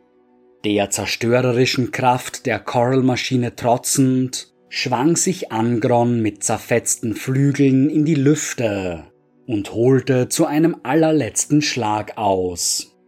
Der 0.66 0.90
zerstörerischen 0.90 1.92
Kraft 1.92 2.44
der 2.44 2.58
Coral-Maschine 2.58 3.54
trotzend, 3.54 4.52
schwang 4.68 5.14
sich 5.14 5.52
Angron 5.52 6.20
mit 6.20 6.42
zerfetzten 6.42 7.14
Flügeln 7.14 7.88
in 7.88 8.04
die 8.04 8.16
Lüfte 8.16 9.04
und 9.46 9.72
holte 9.74 10.28
zu 10.28 10.44
einem 10.44 10.74
allerletzten 10.82 11.62
Schlag 11.62 12.18
aus. 12.18 12.98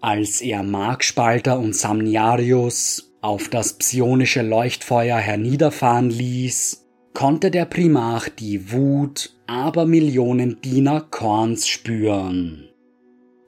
Als 0.00 0.40
er 0.40 0.64
Markspalter 0.64 1.60
und 1.60 1.76
Samniarius 1.76 3.12
auf 3.20 3.48
das 3.48 3.74
psionische 3.74 4.42
Leuchtfeuer 4.42 5.18
herniederfahren 5.18 6.10
ließ, 6.10 6.88
konnte 7.14 7.52
der 7.52 7.66
Primarch 7.66 8.30
die 8.30 8.72
Wut 8.72 9.36
aber 9.46 9.86
Millionen 9.86 10.60
Diener 10.60 11.02
Korns 11.02 11.68
spüren. 11.68 12.69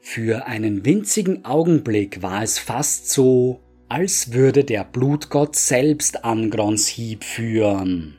Für 0.04 0.46
einen 0.46 0.84
winzigen 0.84 1.44
Augenblick 1.44 2.22
war 2.22 2.42
es 2.42 2.58
fast 2.58 3.08
so, 3.08 3.60
als 3.88 4.32
würde 4.32 4.64
der 4.64 4.82
Blutgott 4.82 5.54
selbst 5.54 6.24
Angrons 6.24 6.88
Hieb 6.88 7.22
führen. 7.22 8.16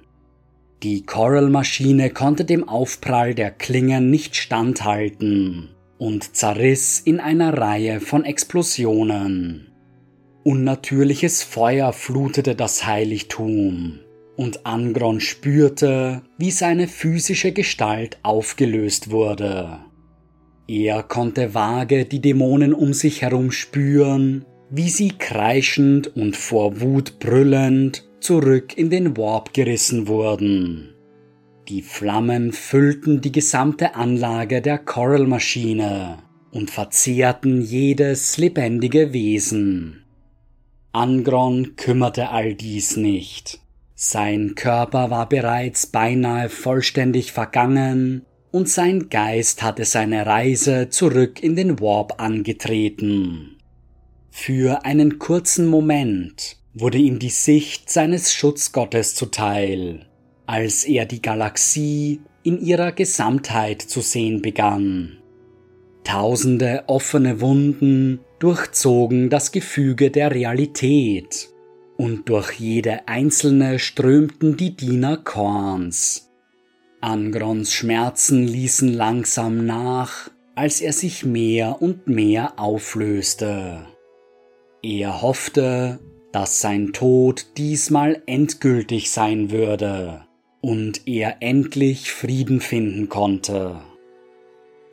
Die 0.82 1.06
Coral-Maschine 1.06 2.10
konnte 2.10 2.46
dem 2.46 2.68
Aufprall 2.68 3.36
der 3.36 3.52
Klingen 3.52 4.10
nicht 4.10 4.38
standhalten 4.38 5.76
und 5.98 6.36
zerriss 6.36 7.02
in 7.02 7.20
einer 7.20 7.58
Reihe 7.58 8.00
von 8.00 8.24
Explosionen. 8.24 9.68
Unnatürliches 10.44 11.44
Feuer 11.44 11.92
flutete 11.92 12.56
das 12.56 12.86
Heiligtum 12.86 14.00
und 14.38 14.66
Angron 14.66 15.20
spürte, 15.20 16.22
wie 16.38 16.52
seine 16.52 16.88
physische 16.88 17.52
Gestalt 17.52 18.18
aufgelöst 18.24 19.12
wurde. 19.12 19.80
Er 20.76 21.04
konnte 21.04 21.54
vage 21.54 22.06
die 22.06 22.20
Dämonen 22.20 22.74
um 22.74 22.94
sich 22.94 23.22
herum 23.22 23.52
spüren, 23.52 24.44
wie 24.72 24.90
sie 24.90 25.10
kreischend 25.10 26.18
und 26.18 26.36
vor 26.36 26.82
Wut 26.82 27.20
brüllend 27.20 28.10
zurück 28.20 28.76
in 28.76 28.90
den 28.90 29.16
Warp 29.16 29.54
gerissen 29.54 30.08
wurden. 30.08 30.96
Die 31.70 31.84
Flammen 31.84 32.52
füllten 32.52 33.22
die 33.22 33.32
gesamte 33.32 33.94
Anlage 33.94 34.64
der 34.64 34.80
Coral-Maschine 34.80 36.18
und 36.50 36.72
verzehrten 36.72 37.62
jedes 37.62 38.40
lebendige 38.40 39.14
Wesen. 39.14 40.04
Angron 40.92 41.76
kümmerte 41.76 42.30
all 42.30 42.56
dies 42.56 42.98
nicht. 42.98 43.60
Sein 43.94 44.56
Körper 44.56 45.12
war 45.12 45.30
bereits 45.30 45.86
beinahe 45.86 46.50
vollständig 46.50 47.32
vergangen 47.32 48.26
und 48.54 48.70
sein 48.70 49.10
Geist 49.10 49.64
hatte 49.64 49.84
seine 49.84 50.28
Reise 50.28 50.90
zurück 50.90 51.42
in 51.42 51.56
den 51.56 51.80
Warp 51.80 52.22
angetreten. 52.22 53.58
Für 54.30 54.86
einen 54.86 55.18
kurzen 55.18 55.66
Moment 55.66 56.58
wurde 56.76 57.00
ihm 57.00 57.18
die 57.18 57.32
Sicht 57.32 57.90
seines 57.90 58.32
Schutzgottes 58.32 59.16
zuteil, 59.16 60.06
als 60.46 60.84
er 60.84 61.08
die 61.08 61.22
Galaxie 61.22 62.22
in 62.44 62.62
ihrer 62.62 62.92
Gesamtheit 62.92 63.82
zu 63.82 64.02
sehen 64.02 64.44
begann. 64.44 65.18
Tausende 66.04 66.84
offene 66.86 67.42
Wunden 67.42 68.20
durchzogen 68.38 69.32
das 69.32 69.52
Gefüge 69.52 70.12
der 70.12 70.30
Realität 70.30 71.50
und 71.98 72.30
durch 72.30 72.52
jede 72.60 73.08
einzelne 73.08 73.80
strömten 73.80 74.58
die 74.58 74.76
Diener 74.76 75.18
Korns. 75.18 76.33
Angrons 77.04 77.74
Schmerzen 77.74 78.48
ließen 78.48 78.94
langsam 78.94 79.66
nach, 79.66 80.32
als 80.56 80.80
er 80.80 80.94
sich 80.94 81.26
mehr 81.26 81.82
und 81.82 82.08
mehr 82.08 82.54
auflöste. 82.58 83.86
Er 84.82 85.22
hoffte, 85.22 86.00
dass 86.32 86.62
sein 86.62 86.94
Tod 86.94 87.58
diesmal 87.58 88.24
endgültig 88.26 89.12
sein 89.12 89.52
würde 89.52 90.24
und 90.62 91.06
er 91.06 91.42
endlich 91.42 92.10
Frieden 92.10 92.62
finden 92.62 93.10
konnte. 93.10 93.82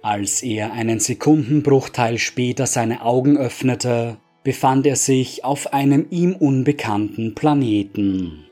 Als 0.03 0.43
er 0.43 0.73
einen 0.73 0.99
Sekundenbruchteil 0.99 2.19
später 2.19 2.67
seine 2.67 3.05
Augen 3.05 3.37
öffnete, 3.37 4.17
befand 4.43 4.85
er 4.85 4.97
sich 4.97 5.45
auf 5.45 5.73
einem 5.73 6.07
ihm 6.11 6.35
unbekannten 6.35 7.37
Planeten. 7.37 8.50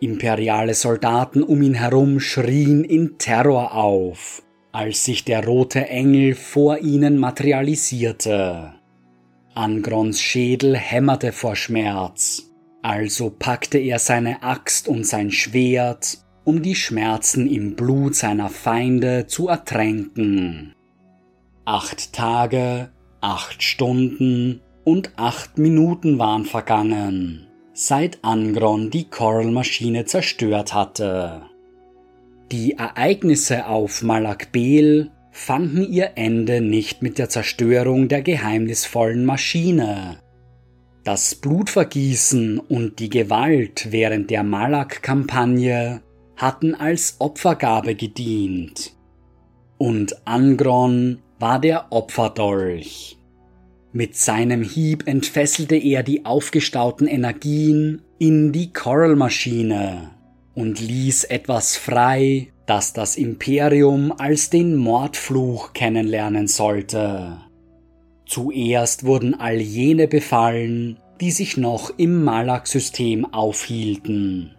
Imperiale 0.00 0.74
Soldaten 0.74 1.42
um 1.42 1.60
ihn 1.60 1.74
herum 1.74 2.20
schrien 2.20 2.84
in 2.84 3.18
Terror 3.18 3.74
auf, 3.74 4.42
als 4.70 5.04
sich 5.04 5.24
der 5.24 5.44
rote 5.44 5.88
Engel 5.88 6.36
vor 6.36 6.78
ihnen 6.78 7.18
materialisierte. 7.18 8.74
Angrons 9.54 10.20
Schädel 10.20 10.76
hämmerte 10.76 11.32
vor 11.32 11.56
Schmerz, 11.56 12.48
also 12.80 13.30
packte 13.36 13.78
er 13.78 13.98
seine 13.98 14.44
Axt 14.44 14.86
und 14.86 15.04
sein 15.04 15.32
Schwert, 15.32 16.18
um 16.44 16.62
die 16.62 16.76
Schmerzen 16.76 17.48
im 17.48 17.74
Blut 17.74 18.14
seiner 18.14 18.50
Feinde 18.50 19.26
zu 19.26 19.48
ertränken. 19.48 20.74
Acht 21.64 22.12
Tage, 22.12 22.90
acht 23.20 23.64
Stunden 23.64 24.60
und 24.84 25.10
acht 25.16 25.58
Minuten 25.58 26.20
waren 26.20 26.44
vergangen 26.44 27.47
seit 27.80 28.18
Angron 28.22 28.90
die 28.90 29.08
Coral-Maschine 29.08 30.04
zerstört 30.04 30.74
hatte. 30.74 31.42
Die 32.50 32.72
Ereignisse 32.72 33.66
auf 33.66 34.02
Malakbel 34.02 35.12
fanden 35.30 35.84
ihr 35.88 36.12
Ende 36.16 36.60
nicht 36.60 37.02
mit 37.02 37.18
der 37.18 37.28
Zerstörung 37.28 38.08
der 38.08 38.22
geheimnisvollen 38.22 39.24
Maschine. 39.24 40.18
Das 41.04 41.36
Blutvergießen 41.36 42.58
und 42.58 42.98
die 42.98 43.10
Gewalt 43.10 43.92
während 43.92 44.30
der 44.30 44.42
Malak-Kampagne 44.42 46.02
hatten 46.36 46.74
als 46.74 47.16
Opfergabe 47.20 47.94
gedient. 47.94 48.96
Und 49.78 50.26
Angron 50.26 51.20
war 51.38 51.60
der 51.60 51.92
Opferdolch. 51.92 53.18
Mit 53.98 54.14
seinem 54.14 54.62
Hieb 54.62 55.08
entfesselte 55.08 55.74
er 55.74 56.04
die 56.04 56.24
aufgestauten 56.24 57.08
Energien 57.08 58.02
in 58.20 58.52
die 58.52 58.72
Coral-Maschine 58.72 60.12
und 60.54 60.80
ließ 60.80 61.24
etwas 61.24 61.76
frei, 61.76 62.52
das 62.64 62.92
das 62.92 63.16
Imperium 63.16 64.12
als 64.12 64.50
den 64.50 64.76
Mordfluch 64.76 65.72
kennenlernen 65.72 66.46
sollte. 66.46 67.38
Zuerst 68.24 69.02
wurden 69.02 69.34
all 69.34 69.56
jene 69.56 70.06
befallen, 70.06 71.00
die 71.20 71.32
sich 71.32 71.56
noch 71.56 71.90
im 71.98 72.22
Malak-System 72.22 73.24
aufhielten. 73.34 74.54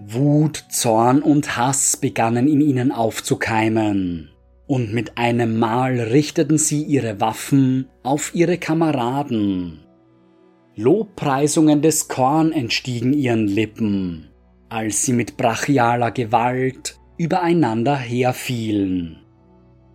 Wut, 0.00 0.64
Zorn 0.70 1.20
und 1.20 1.58
Hass 1.58 1.98
begannen 1.98 2.48
in 2.48 2.62
ihnen 2.62 2.92
aufzukeimen 2.92 4.30
und 4.66 4.92
mit 4.92 5.18
einem 5.18 5.58
Mal 5.58 6.00
richteten 6.00 6.58
sie 6.58 6.82
ihre 6.82 7.20
Waffen 7.20 7.88
auf 8.02 8.34
ihre 8.34 8.58
Kameraden. 8.58 9.80
Lobpreisungen 10.76 11.82
des 11.82 12.08
Korn 12.08 12.52
entstiegen 12.52 13.12
ihren 13.12 13.46
Lippen, 13.46 14.30
als 14.68 15.04
sie 15.04 15.12
mit 15.12 15.36
brachialer 15.36 16.10
Gewalt 16.10 16.98
übereinander 17.16 17.96
herfielen. 17.96 19.18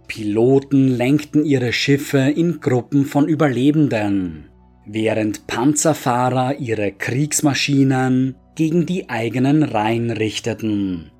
Piloten 0.07 0.88
lenkten 0.88 1.45
ihre 1.45 1.74
Schiffe 1.74 2.20
in 2.20 2.61
Gruppen 2.61 3.05
von 3.05 3.28
Überlebenden, 3.28 4.49
während 4.86 5.45
Panzerfahrer 5.47 6.59
ihre 6.59 6.91
Kriegsmaschinen 6.91 8.36
gegen 8.55 8.86
die 8.86 9.09
eigenen 9.09 9.63
Reihen 9.63 10.09
richteten. 10.09 11.11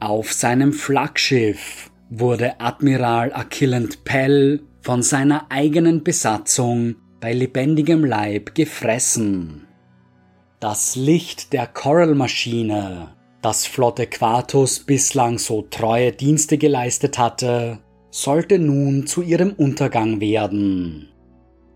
Auf 0.00 0.32
seinem 0.32 0.72
Flaggschiff 0.72 1.90
wurde 2.10 2.60
Admiral 2.60 3.32
Achilland 3.32 4.04
Pell 4.04 4.60
von 4.82 5.02
seiner 5.02 5.46
eigenen 5.50 6.02
Besatzung 6.02 6.96
bei 7.20 7.32
lebendigem 7.32 8.04
Leib 8.04 8.54
gefressen. 8.54 9.66
Das 10.58 10.96
Licht 10.96 11.52
der 11.52 11.66
Coral-Maschine, 11.66 13.14
das 13.40 13.66
Flotte 13.66 14.06
Quartus 14.06 14.80
bislang 14.80 15.38
so 15.38 15.62
treue 15.62 16.12
Dienste 16.12 16.58
geleistet 16.58 17.18
hatte, 17.18 17.78
sollte 18.10 18.58
nun 18.58 19.06
zu 19.06 19.22
ihrem 19.22 19.52
Untergang 19.52 20.20
werden. 20.20 21.08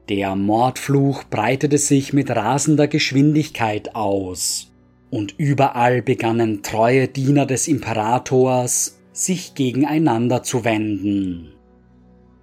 Der 0.09 0.35
Mordfluch 0.35 1.25
breitete 1.25 1.79
sich 1.79 2.13
mit 2.13 2.29
rasender 2.31 2.89
Geschwindigkeit 2.89 3.95
aus, 3.95 4.73
und 5.11 5.35
überall 5.39 6.03
begannen 6.03 6.63
treue 6.63 7.07
Diener 7.09 7.47
des 7.47 7.69
Imperators 7.69 8.99
sich 9.15 9.55
gegeneinander 9.55 10.43
zu 10.43 10.65
wenden. 10.65 11.55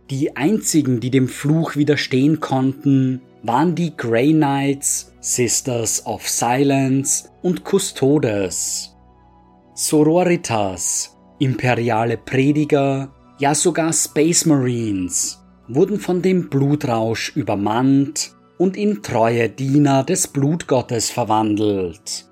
Die 0.09 0.35
einzigen, 0.35 0.99
die 0.99 1.11
dem 1.11 1.27
Fluch 1.27 1.75
widerstehen 1.75 2.39
konnten, 2.39 3.21
waren 3.43 3.75
die 3.75 3.95
Grey 3.95 4.33
Knights, 4.33 5.13
Sisters 5.19 6.05
of 6.05 6.27
Silence 6.27 7.29
und 7.43 7.63
Custodes. 7.63 8.95
Sororitas, 9.75 11.17
imperiale 11.39 12.17
Prediger, 12.17 13.13
ja 13.37 13.53
sogar 13.53 13.93
Space 13.93 14.45
Marines 14.45 15.41
wurden 15.67 15.99
von 15.99 16.21
dem 16.21 16.49
Blutrausch 16.49 17.35
übermannt 17.35 18.35
und 18.57 18.77
in 18.77 19.01
treue 19.01 19.49
Diener 19.49 20.03
des 20.03 20.27
Blutgottes 20.27 21.09
verwandelt. 21.09 22.29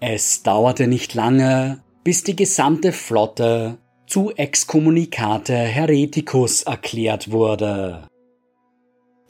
Es 0.00 0.42
dauerte 0.42 0.86
nicht 0.86 1.14
lange, 1.14 1.82
bis 2.04 2.24
die 2.24 2.36
gesamte 2.36 2.92
Flotte 2.92 3.78
zu 4.06 4.32
Excommunicate 4.34 5.54
Hereticus 5.54 6.62
erklärt 6.62 7.30
wurde. 7.30 8.08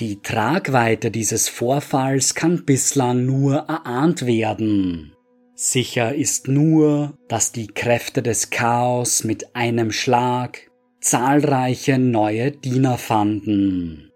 Die 0.00 0.22
Tragweite 0.22 1.10
dieses 1.10 1.48
Vorfalls 1.48 2.34
kann 2.34 2.64
bislang 2.64 3.26
nur 3.26 3.56
erahnt 3.56 4.24
werden. 4.24 5.12
Sicher 5.54 6.14
ist 6.14 6.48
nur, 6.48 7.12
dass 7.28 7.52
die 7.52 7.66
Kräfte 7.66 8.22
des 8.22 8.48
Chaos 8.48 9.24
mit 9.24 9.54
einem 9.54 9.92
Schlag 9.92 10.70
zahlreiche 11.00 11.98
neue 11.98 12.52
Diener 12.52 12.96
fanden. 12.96 14.10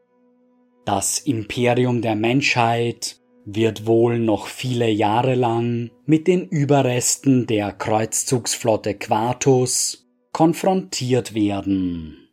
Das 0.87 1.19
Imperium 1.19 2.01
der 2.01 2.15
Menschheit 2.15 3.21
wird 3.45 3.87
wohl 3.87 4.19
noch 4.19 4.47
viele 4.47 4.89
Jahre 4.89 5.35
lang 5.35 5.91
mit 6.07 6.27
den 6.27 6.49
Überresten 6.49 7.47
der 7.47 7.73
Kreuzzugsflotte 7.73 8.95
Quartus 8.95 10.09
konfrontiert 10.33 11.35
werden. 11.35 12.24